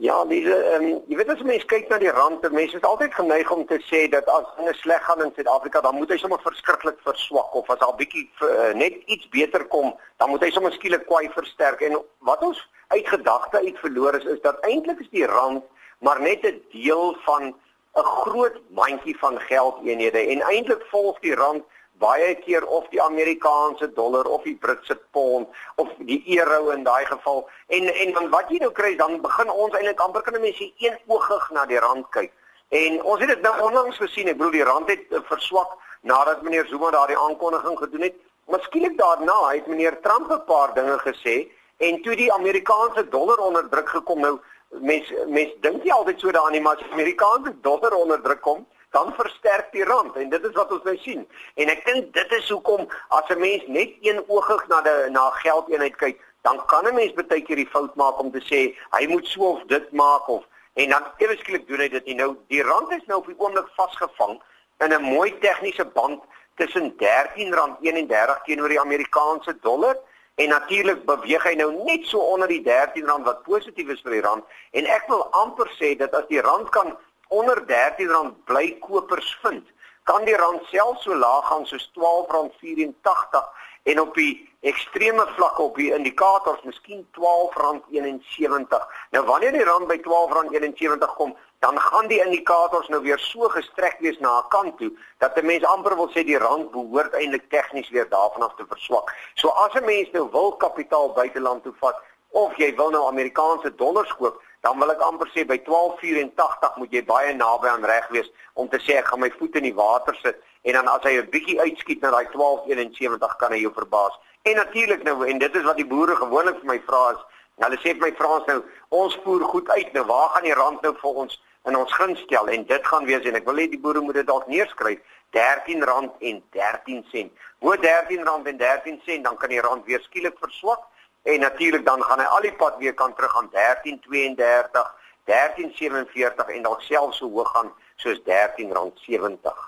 Ja, 0.00 0.24
dis 0.24 0.44
ehm 0.44 0.82
um, 0.82 1.02
jy 1.06 1.16
weet 1.16 1.28
as 1.30 1.42
mense 1.46 1.66
kyk 1.70 1.86
na 1.88 2.00
die 2.02 2.10
rand, 2.10 2.42
mense 2.50 2.76
is 2.76 2.86
altyd 2.88 3.12
geneig 3.14 3.50
om 3.54 3.62
te 3.66 3.76
sê 3.86 4.00
dat 4.10 4.26
as 4.32 4.48
dinge 4.56 4.72
sleg 4.74 5.04
gaan 5.06 5.22
in 5.22 5.30
Suid-Afrika, 5.36 5.80
dan 5.84 5.94
moet 5.94 6.10
hy 6.10 6.16
sommer 6.18 6.40
verskriklik 6.42 6.98
verswak 7.06 7.54
of 7.54 7.70
as 7.70 7.84
'n 7.86 7.94
bietjie 8.00 8.24
uh, 8.42 8.72
net 8.74 8.96
iets 9.06 9.28
beter 9.28 9.62
kom, 9.70 9.94
dan 10.18 10.30
moet 10.30 10.42
hy 10.42 10.50
sommer 10.50 10.72
skielik 10.74 11.06
kwai 11.06 11.30
versterk. 11.36 11.80
En 11.86 12.00
wat 12.26 12.42
ons 12.42 12.58
uit 12.88 13.06
gedagte 13.08 13.62
uit 13.62 13.78
verloor 13.78 14.18
is 14.18 14.26
is 14.34 14.40
dat 14.42 14.58
eintlik 14.66 14.98
is 15.00 15.12
die 15.14 15.26
rand 15.26 15.62
maar 16.00 16.20
net 16.20 16.42
'n 16.42 16.58
deel 16.72 17.16
van 17.26 17.54
'n 17.94 18.10
groot 18.24 18.58
mandjie 18.68 19.18
van 19.18 19.40
geldeenhede 19.40 20.18
en 20.18 20.42
eintlik 20.42 20.82
volg 20.90 21.20
die 21.20 21.34
rand 21.34 21.62
baie 22.04 22.34
keer 22.44 22.66
of 22.66 22.88
die 22.92 23.02
Amerikaanse 23.02 23.90
dollar 23.98 24.28
of 24.36 24.42
die 24.48 24.56
Britse 24.60 24.96
pond 25.16 25.48
of 25.82 25.88
die 26.10 26.20
euro 26.38 26.70
in 26.76 26.84
daai 26.84 27.04
geval. 27.06 27.44
En 27.76 27.88
en 27.94 28.12
dan 28.12 28.30
wat 28.36 28.52
jy 28.52 28.60
nou 28.62 28.72
kry 28.80 28.94
dan 29.00 29.20
begin 29.24 29.50
ons 29.50 29.76
eintlik 29.78 30.04
amper 30.06 30.22
kan 30.26 30.40
mense 30.40 30.70
een 30.86 30.98
oogig 31.06 31.50
na 31.56 31.66
die 31.72 31.80
rand 31.86 32.08
kyk. 32.16 32.32
En 32.68 33.02
ons 33.02 33.20
het 33.20 33.28
dit 33.28 33.42
nou 33.42 33.54
onlangs 33.68 34.00
gesien. 34.02 34.28
Ek 34.28 34.38
bedoel 34.38 34.56
die 34.58 34.68
rand 34.70 34.88
het 34.90 35.04
uh, 35.10 35.20
verswak 35.30 35.76
nadat 36.02 36.42
meneer 36.42 36.66
Zuma 36.70 36.90
daardie 36.90 37.18
aankondiging 37.18 37.78
gedoen 37.78 38.08
het. 38.08 38.16
Miskien 38.52 38.96
daarna 38.96 39.38
het 39.50 39.66
meneer 39.66 40.00
Trump 40.02 40.30
'n 40.30 40.44
paar 40.48 40.74
dinge 40.74 40.98
gesê 41.04 41.36
en 41.78 42.02
toe 42.02 42.16
die 42.16 42.32
Amerikaanse 42.32 43.08
dollar 43.08 43.38
onder 43.38 43.68
druk 43.68 43.88
gekom. 43.88 44.20
Nou 44.20 44.38
mens 44.80 45.12
mens 45.26 45.50
dink 45.60 45.82
nie 45.82 45.92
altyd 45.92 46.20
so 46.20 46.30
daaraan 46.30 46.52
nie 46.52 46.60
maar 46.60 46.76
as 46.76 46.82
die 46.82 46.92
Amerikaanse 46.92 47.52
dollar 47.60 47.92
onder 47.94 48.22
druk 48.22 48.40
kom 48.40 48.66
dan 48.94 49.10
versterk 49.18 49.72
die 49.74 49.84
rand 49.84 50.16
en 50.16 50.30
dit 50.30 50.44
is 50.48 50.54
wat 50.58 50.72
ons 50.72 50.86
nou 50.86 50.94
sien. 51.02 51.24
En 51.60 51.70
ek 51.72 51.82
dink 51.88 52.12
dit 52.14 52.34
is 52.38 52.50
hoekom 52.54 52.86
as 53.18 53.28
'n 53.34 53.40
mens 53.40 53.66
net 53.66 53.90
een 54.06 54.22
oogig 54.28 54.66
na 54.68 54.80
die 54.86 55.10
na 55.10 55.30
geldeenheid 55.42 55.96
kyk, 55.96 56.20
dan 56.42 56.64
kan 56.66 56.86
'n 56.86 56.94
mens 56.94 57.14
baie 57.14 57.42
keer 57.42 57.56
die 57.56 57.72
fout 57.74 57.94
maak 57.94 58.18
om 58.18 58.30
te 58.30 58.42
sê 58.50 58.60
hy 58.96 59.06
moet 59.06 59.26
so 59.26 59.40
of 59.54 59.62
dit 59.66 59.92
maak 59.92 60.28
of 60.28 60.44
en 60.74 60.88
dan 60.88 61.04
ewe 61.18 61.36
skielik 61.36 61.66
doen 61.68 61.80
hy 61.80 61.88
dit 61.88 62.04
nie. 62.04 62.14
Nou 62.14 62.36
die 62.48 62.62
rand 62.62 62.90
is 62.90 63.06
nou 63.06 63.18
op 63.18 63.26
die 63.26 63.38
oomblik 63.38 63.68
vasgevang 63.76 64.40
in 64.78 64.92
'n 64.92 65.02
mooi 65.02 65.38
tegniese 65.38 65.84
band 65.84 66.22
tussen 66.56 66.94
R13.31 66.98 68.42
teenoor 68.44 68.68
die 68.68 68.80
Amerikaanse 68.80 69.58
dollar. 69.60 69.96
En 70.34 70.48
natuurlik 70.48 71.04
beweeg 71.04 71.42
hy 71.42 71.54
nou 71.54 71.84
net 71.84 72.06
so 72.06 72.18
onder 72.18 72.48
die 72.48 72.62
R13 72.62 73.22
wat 73.24 73.42
positief 73.42 73.88
is 73.88 74.00
vir 74.02 74.10
die 74.12 74.20
rand 74.20 74.44
en 74.70 74.86
ek 74.86 75.04
wil 75.06 75.26
amper 75.30 75.70
sê 75.78 75.96
dat 75.96 76.14
as 76.14 76.26
die 76.28 76.40
rand 76.40 76.68
kan 76.68 76.96
onder 77.28 77.62
R13 77.62 78.34
bly 78.44 78.76
kopers 78.80 79.38
vind, 79.42 79.66
kan 80.04 80.24
die 80.24 80.36
rand 80.36 80.62
self 80.64 81.00
so 81.02 81.14
laag 81.14 81.46
gaan 81.48 81.66
soos 81.66 81.90
R12.84 81.96 83.44
en 83.84 84.00
op 84.00 84.14
die 84.14 84.48
ekstreme 84.60 85.26
vlak 85.36 85.58
op 85.60 85.76
die 85.76 85.90
indikators 85.92 86.62
miskien 86.64 87.06
R12.71. 87.16 88.86
Nou 89.10 89.24
wanneer 89.28 89.52
die 89.52 89.64
rand 89.64 89.88
by 89.88 89.98
R12.71 90.00 91.16
kom, 91.16 91.36
dan 91.64 91.80
gaan 91.80 92.08
die 92.08 92.20
indikators 92.24 92.88
nou 92.88 93.02
weer 93.04 93.20
so 93.20 93.48
gestrek 93.52 94.00
wees 94.04 94.18
na 94.18 94.38
'n 94.38 94.48
kant 94.48 94.78
toe 94.78 94.92
dat 95.18 95.36
'n 95.36 95.46
mens 95.46 95.64
amper 95.64 95.96
wil 95.96 96.08
sê 96.08 96.24
die 96.24 96.38
rand 96.38 96.70
behoort 96.70 97.12
eintlik 97.12 97.48
tegnies 97.50 97.90
weer 97.90 98.08
daarvan 98.08 98.42
af 98.42 98.54
te 98.56 98.64
verswak. 98.68 99.14
So 99.34 99.48
as 99.48 99.72
'n 99.74 99.84
mens 99.84 100.10
nou 100.10 100.28
wil 100.30 100.56
kapitaal 100.56 101.12
buiteland 101.12 101.62
toe 101.62 101.74
vat 101.80 101.96
of 102.30 102.56
jy 102.56 102.74
wil 102.76 102.90
nou 102.90 103.06
Amerikaanse 103.06 103.74
dollars 103.74 104.16
koop, 104.16 104.42
dan 104.64 104.78
wil 104.80 104.90
ek 104.94 105.02
amper 105.04 105.28
sê 105.34 105.44
by 105.44 105.58
12:84 105.66 106.78
moet 106.80 106.92
jy 106.96 107.02
baie 107.04 107.32
naby 107.36 107.68
aan 107.68 107.84
reg 107.84 108.06
wees 108.16 108.30
om 108.54 108.68
te 108.72 108.78
sê 108.80 108.96
ek 109.00 109.10
gaan 109.10 109.20
my 109.20 109.28
voet 109.38 109.58
in 109.60 109.66
die 109.68 109.74
water 109.76 110.16
sit 110.22 110.40
en 110.64 110.78
dan 110.78 110.88
as 110.88 111.04
hy 111.04 111.18
'n 111.20 111.28
bietjie 111.34 111.60
uitskiet 111.60 112.00
na 112.00 112.10
daai 112.10 112.28
12:71 112.32 113.36
kan 113.36 113.52
hy 113.52 113.60
jou 113.60 113.72
verbaas. 113.72 114.16
En 114.42 114.56
natuurlik 114.56 115.02
nou 115.02 115.26
en 115.28 115.38
dit 115.38 115.54
is 115.54 115.68
wat 115.68 115.76
die 115.76 115.90
boere 115.92 116.16
gewoonlik 116.16 116.56
vir 116.60 116.70
my 116.72 116.80
vra 116.86 117.10
is, 117.12 117.20
hulle 117.60 117.76
sê 117.76 117.92
vir 117.92 118.00
my 118.08 118.12
Frans 118.16 118.46
nou, 118.46 118.62
ons 118.88 119.18
voer 119.24 119.44
goed 119.52 119.68
uit, 119.68 119.92
nou 119.92 120.04
waar 120.04 120.30
gaan 120.30 120.48
die 120.48 120.54
rand 120.54 120.82
nou 120.82 120.94
vir 121.02 121.20
ons 121.24 121.42
in 121.64 121.76
ons 121.76 121.92
gun 121.92 122.16
stel 122.16 122.48
en 122.48 122.64
dit 122.64 122.86
gaan 122.86 123.04
wees 123.04 123.24
en 123.24 123.36
ek 123.36 123.44
wil 123.44 123.60
hê 123.60 123.68
die 123.68 123.78
boere 123.78 124.00
moet 124.00 124.14
dit 124.14 124.26
dalk 124.26 124.46
neerskryf. 124.46 124.98
R13 125.34 126.10
en 126.20 126.42
13 126.52 127.04
sent. 127.10 127.32
Hoe 127.58 127.76
R13 127.76 128.46
en 128.46 128.56
13 128.56 129.00
sent, 129.04 129.24
dan 129.24 129.36
kan 129.36 129.48
die 129.50 129.60
rand 129.60 129.84
weer 129.84 130.00
skielik 130.00 130.38
verswak 130.38 130.88
en 131.24 131.40
natuurlik 131.40 131.84
dan 131.86 132.02
gaan 132.02 132.20
hy 132.20 132.26
al 132.36 132.44
die 132.44 132.56
pad 132.60 132.76
weer 132.78 132.94
kan 132.94 133.14
terug 133.14 133.36
aan 133.36 133.48
1332, 133.52 134.94
1347 135.24 136.48
en 136.56 136.62
dalk 136.62 136.82
selfs 136.84 137.20
so 137.22 137.30
hoog 137.32 137.50
gaan 137.56 137.72
soos 137.96 138.20
R13.70. 138.28 139.62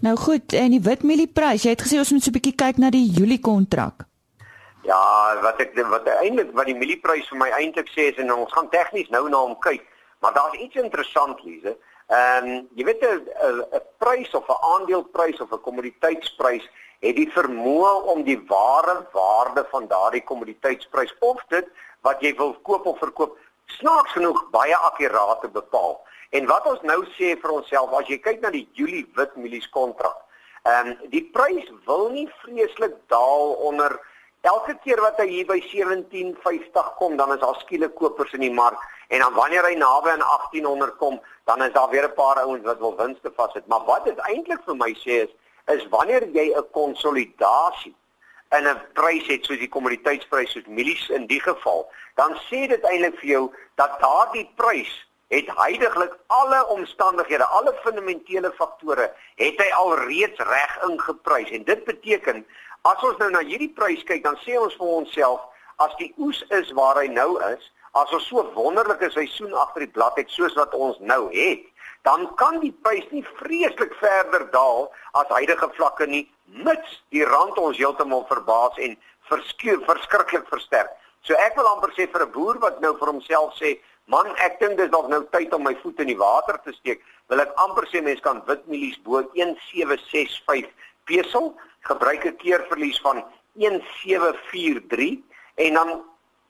Nou 0.00 0.16
goed, 0.16 0.52
en 0.52 0.70
die 0.72 0.80
witmielie-prys, 0.80 1.64
jy 1.64 1.72
het 1.72 1.84
gesê 1.84 2.00
ons 2.00 2.12
moet 2.12 2.24
so 2.24 2.30
'n 2.30 2.38
bietjie 2.38 2.56
kyk 2.56 2.76
na 2.80 2.90
die 2.90 3.08
Julie 3.18 3.40
kontrak. 3.40 4.06
Ja, 4.86 5.02
wat 5.42 5.60
ek 5.60 5.74
wat 5.90 6.06
eintlik 6.06 6.52
wat 6.54 6.66
die 6.66 6.76
mielieprys 6.78 7.28
vir 7.28 7.38
my 7.38 7.48
eintlik 7.58 7.88
sê 7.90 8.12
is 8.12 8.18
en 8.22 8.32
ons 8.32 8.52
gaan 8.52 8.68
tegnies 8.70 9.08
nou 9.10 9.28
na 9.28 9.36
hom 9.36 9.56
kyk, 9.58 9.82
maar 10.20 10.32
daar's 10.32 10.58
iets 10.58 10.76
interessant 10.76 11.40
hierse. 11.40 11.76
Ehm 12.06 12.46
um, 12.46 12.68
jy 12.78 12.84
weet 12.84 13.02
'n 13.02 13.24
'n 13.74 13.82
prys 13.98 14.30
of 14.34 14.48
'n 14.48 14.62
aandeleprys 14.72 15.40
of 15.40 15.52
'n 15.52 15.60
kommoditeitsprys 15.60 16.68
het 17.06 17.16
die 17.16 17.30
vermoë 17.30 17.92
om 18.12 18.22
die 18.26 18.38
ware 18.48 18.96
waarde 19.12 19.66
van 19.70 19.86
daardie 19.90 20.24
kommoditeitsprys 20.24 21.14
of 21.20 21.42
dit 21.52 21.68
wat 22.06 22.22
jy 22.22 22.34
wil 22.38 22.54
koop 22.66 22.86
of 22.86 22.98
verkoop 22.98 23.38
snaaks 23.78 24.12
genoeg 24.16 24.42
baie 24.50 24.76
akkuraat 24.90 25.40
te 25.40 25.50
bepaal. 25.50 25.98
En 26.30 26.46
wat 26.50 26.66
ons 26.66 26.82
nou 26.82 27.00
sê 27.16 27.34
vir 27.40 27.52
onsself 27.54 27.94
as 27.98 28.10
jy 28.10 28.18
kyk 28.22 28.42
na 28.42 28.50
die 28.54 28.66
Julie 28.78 29.06
wit 29.18 29.36
mielies 29.36 29.68
kontrak. 29.74 30.18
Ehm 30.66 30.92
um, 30.92 31.08
die 31.12 31.22
prys 31.34 31.70
wil 31.86 32.08
nie 32.10 32.26
vreeslik 32.42 32.94
daal 33.12 33.54
onder 33.68 33.94
elke 34.46 34.74
keer 34.82 35.00
wat 35.02 35.18
hy 35.22 35.26
hier 35.30 35.46
by 35.46 35.58
1750 35.62 36.92
kom 36.98 37.16
dan 37.18 37.32
is 37.34 37.42
daar 37.42 37.58
skielik 37.62 37.94
kopers 37.98 38.34
in 38.34 38.44
die 38.46 38.54
mark 38.54 38.82
en 39.14 39.22
dan 39.22 39.34
wanneer 39.34 39.66
hy 39.66 39.74
naby 39.78 40.12
aan 40.14 40.22
1800 40.26 40.96
kom 41.02 41.18
dan 41.50 41.62
is 41.62 41.72
daar 41.74 41.90
weer 41.90 42.06
'n 42.08 42.14
paar 42.18 42.42
ouens 42.42 42.64
wat 42.66 42.78
wil 42.78 42.96
winste 42.96 43.32
vassit. 43.36 43.66
Maar 43.66 43.84
wat 43.86 44.04
dit 44.04 44.18
eintlik 44.18 44.62
vir 44.66 44.76
my 44.76 44.92
sê 45.04 45.22
is 45.26 45.34
is 45.74 45.88
wanneer 45.88 46.28
jy 46.32 46.52
'n 46.54 46.70
konsolidasie 46.70 47.94
in 48.56 48.68
'n 48.68 48.80
prys 48.92 49.26
het 49.26 49.44
soos 49.44 49.58
die 49.58 49.68
kommoditeitsprys 49.68 50.52
soos 50.52 50.66
mielies 50.66 51.08
in 51.08 51.26
die 51.26 51.40
geval, 51.40 51.90
dan 52.14 52.36
sê 52.48 52.66
dit 52.68 52.82
eintlik 52.82 53.18
vir 53.18 53.28
jou 53.28 53.54
dat 53.74 54.00
daardie 54.00 54.50
prys 54.56 55.06
het 55.28 55.48
heidaglik 55.56 56.14
alle 56.26 56.66
omstandighede, 56.66 57.44
alle 57.44 57.74
fundamentele 57.82 58.52
faktore 58.52 59.12
het 59.34 59.58
hy 59.62 59.70
al 59.74 59.94
reeds 59.98 60.38
reg 60.38 60.78
ingeprys. 60.88 61.50
En 61.50 61.64
dit 61.64 61.84
beteken 61.84 62.46
as 62.82 63.02
ons 63.02 63.16
nou 63.18 63.30
na 63.30 63.42
hierdie 63.42 63.72
prys 63.74 64.04
kyk, 64.04 64.22
dan 64.22 64.38
sê 64.44 64.58
ons 64.58 64.76
vir 64.78 64.86
onsself 64.86 65.40
as 65.76 65.96
die 65.98 66.12
oes 66.16 66.44
is 66.48 66.70
waar 66.78 66.96
hy 66.96 67.06
nou 67.06 67.42
is, 67.52 67.72
as 67.96 68.12
ons 68.12 68.26
so 68.28 68.42
'n 68.42 68.54
wonderlike 68.54 69.10
seisoen 69.10 69.54
agter 69.54 69.86
die 69.86 69.94
blad 69.96 70.16
het 70.16 70.30
soos 70.30 70.54
wat 70.54 70.74
ons 70.74 70.98
nou 71.00 71.22
het, 71.32 71.64
dan 72.02 72.34
kan 72.36 72.60
die 72.60 72.74
prys 72.82 73.06
nie 73.10 73.24
vreeslik 73.40 73.94
verder 74.00 74.50
daal 74.50 74.92
as 75.12 75.28
huidige 75.28 75.68
vlakke 75.76 76.06
nie, 76.06 76.30
mits 76.44 77.02
die 77.10 77.24
rand 77.24 77.58
ons 77.58 77.78
heeltemal 77.78 78.26
verbaas 78.28 78.76
en 78.78 78.96
verskriklik 79.30 80.46
versterk. 80.48 80.92
So 81.22 81.34
ek 81.34 81.56
wil 81.56 81.66
amper 81.66 81.90
sê 81.96 82.06
vir 82.12 82.22
'n 82.22 82.32
boer 82.32 82.58
wat 82.58 82.80
nou 82.80 82.92
vir 82.98 83.08
homself 83.08 83.54
sê, 83.58 83.80
"Man, 84.06 84.26
ek 84.36 84.60
dink 84.60 84.76
dis 84.76 84.90
dalk 84.90 85.08
nou 85.08 85.22
tyd 85.32 85.54
om 85.54 85.62
my 85.62 85.74
voet 85.82 86.00
in 86.00 86.06
die 86.06 86.18
water 86.18 86.60
te 86.64 86.72
steek." 86.72 87.02
Wil 87.28 87.40
ek 87.40 87.54
amper 87.56 87.86
sê 87.86 88.02
mense 88.02 88.22
kan 88.22 88.42
witmielies 88.46 88.98
bo 89.02 89.22
1765 89.34 90.70
pesel 91.06 91.56
gebruik 91.80 92.24
'n 92.26 92.36
keerverlies 92.36 93.00
van 93.00 93.24
1743 93.54 95.18
en 95.56 95.74
dan 95.74 96.04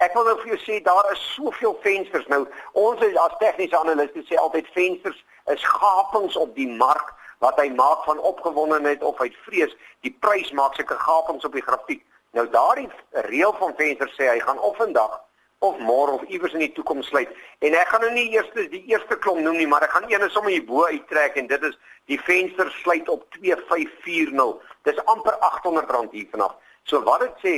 ek 0.05 0.15
wil 0.15 0.25
nou 0.29 0.37
vir 0.43 0.55
jou 0.55 0.59
sê 0.65 0.81
daar 0.85 1.07
is 1.13 1.23
soveel 1.35 1.77
vensters 1.85 2.27
nou. 2.33 2.45
Ons 2.73 3.03
as 3.03 3.37
tegniese 3.41 3.79
analiste 3.79 4.25
sê 4.29 4.39
altyd 4.41 4.69
vensters 4.75 5.23
is 5.53 5.65
gapings 5.65 6.37
op 6.37 6.55
die 6.57 6.69
mark 6.69 7.15
wat 7.45 7.59
hy 7.61 7.69
maak 7.77 8.05
van 8.09 8.19
opgewondenheid 8.19 9.03
of 9.03 9.21
uit 9.21 9.37
vrees. 9.47 9.73
Die 10.05 10.13
prys 10.21 10.53
maak 10.57 10.77
seker 10.77 10.99
gapings 11.01 11.45
op 11.45 11.57
die 11.57 11.65
grafiek. 11.65 12.03
Nou 12.37 12.47
daardie 12.53 12.89
reël 13.31 13.55
van 13.61 13.73
vensters 13.77 14.17
sê 14.19 14.29
hy 14.29 14.41
gaan 14.45 14.61
of 14.61 14.77
vandag 14.77 15.21
of 15.65 15.79
môre 15.81 16.13
of 16.13 16.25
iewers 16.29 16.53
in 16.53 16.65
die 16.67 16.73
toekoms 16.77 17.09
sluit. 17.09 17.31
En 17.65 17.75
ek 17.75 17.89
gaan 17.89 18.05
nou 18.05 18.13
nie 18.13 18.29
eers 18.35 18.51
die 18.57 18.83
eerste 18.93 19.17
klomp 19.25 19.41
noem 19.41 19.57
nie, 19.57 19.69
maar 19.71 19.87
ek 19.87 19.95
gaan 19.95 20.09
eene 20.11 20.29
sommer 20.35 20.53
hierbo 20.53 20.85
uittrek 20.85 21.39
en 21.41 21.49
dit 21.49 21.65
is 21.71 21.79
die 22.13 22.21
venster 22.27 22.71
sluit 22.83 23.09
op 23.09 23.25
2540. 23.39 24.61
Dis 24.85 25.01
amper 25.09 25.39
R800 25.41 26.13
hier 26.13 26.29
vanaf. 26.35 26.59
So 26.85 27.01
wat 27.09 27.25
dit 27.25 27.43
sê, 27.43 27.57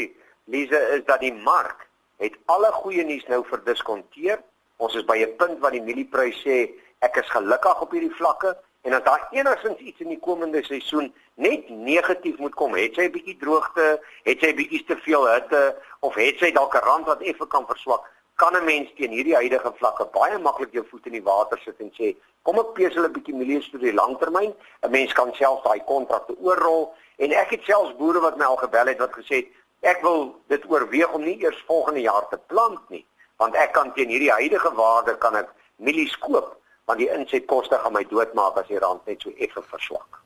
Lize, 0.48 0.78
is 0.96 1.04
dat 1.10 1.20
die 1.20 1.34
mark 1.34 1.87
het 2.18 2.36
alle 2.46 2.70
goeie 2.72 3.04
nuus 3.04 3.26
nou 3.26 3.44
verdiskonteer. 3.46 4.40
Ons 4.76 4.94
is 4.94 5.04
by 5.04 5.18
'n 5.18 5.36
punt 5.36 5.58
waar 5.58 5.74
die 5.74 5.82
mielieprys 5.82 6.42
sê 6.46 6.70
ek 7.00 7.16
is 7.16 7.30
gelukkig 7.30 7.80
op 7.80 7.90
hierdie 7.90 8.14
vlakke 8.14 8.56
en 8.82 8.92
as 8.92 9.02
daar 9.02 9.28
enigsins 9.30 9.78
iets 9.78 10.00
in 10.00 10.08
die 10.08 10.20
komende 10.20 10.62
seisoen 10.64 11.12
net 11.34 11.68
negatief 11.68 12.38
moet 12.38 12.54
kom, 12.54 12.74
het 12.74 12.94
sy 12.94 13.06
'n 13.06 13.12
bietjie 13.12 13.36
droogte, 13.36 14.00
het 14.22 14.38
sy 14.40 14.50
'n 14.50 14.56
bietjie 14.56 14.84
te 14.84 14.96
veel 14.96 15.28
hitte 15.28 15.76
of 16.00 16.14
het 16.14 16.38
sy 16.38 16.50
dalk 16.52 16.74
'n 16.74 16.84
rand 16.84 17.06
wat 17.06 17.20
effe 17.20 17.46
kan 17.46 17.66
verswak, 17.66 18.02
kan 18.36 18.56
'n 18.56 18.64
mens 18.64 18.90
teen 18.96 19.10
hierdie 19.10 19.34
huidige 19.34 19.72
vlakke 19.76 20.04
baie 20.12 20.38
maklik 20.38 20.72
jou 20.72 20.84
voet 20.90 21.06
in 21.06 21.12
die 21.12 21.22
water 21.22 21.58
sit 21.64 21.80
en 21.80 21.90
sê, 21.98 22.16
kom 22.42 22.58
ek 22.58 22.72
pesel 22.74 23.04
'n 23.04 23.12
bietjie 23.12 23.34
milies 23.34 23.68
vir 23.70 23.80
die 23.80 23.92
langtermyn. 23.92 24.54
'n 24.82 24.90
Mens 24.90 25.12
kan 25.12 25.34
self 25.34 25.62
daai 25.62 25.82
kontrakte 25.84 26.34
oorrol 26.40 26.94
en 27.16 27.32
ek 27.32 27.50
het 27.50 27.64
selfs 27.64 27.96
boere 27.96 28.20
wat 28.20 28.36
my 28.36 28.44
al 28.44 28.56
gebel 28.56 28.86
het 28.86 28.98
wat 28.98 29.12
gesê 29.12 29.36
het, 29.36 29.48
ek 29.80 30.02
wil 30.02 30.34
dit 30.48 30.70
oorweeg 30.70 31.12
om 31.12 31.24
nie 31.24 31.42
eers 31.42 31.64
volgende 31.66 32.00
jaar 32.00 32.28
te 32.30 32.38
plant 32.46 32.90
nie, 32.90 33.06
want 33.36 33.54
ek 33.54 33.72
kan 33.72 33.92
teen 33.92 34.08
hierdie 34.08 34.32
huidige 34.32 34.74
waarde 34.74 35.18
kan 35.18 35.36
ek 35.36 35.48
milies 35.76 36.18
koop 36.18 36.58
want 36.88 37.02
die 37.02 37.10
insetkoste 37.12 37.76
gaan 37.82 37.92
my 37.92 38.04
doodmaak 38.08 38.56
as 38.56 38.68
die 38.70 38.78
rand 38.80 39.04
net 39.06 39.22
so 39.22 39.30
effe 39.36 39.62
verswak. 39.68 40.18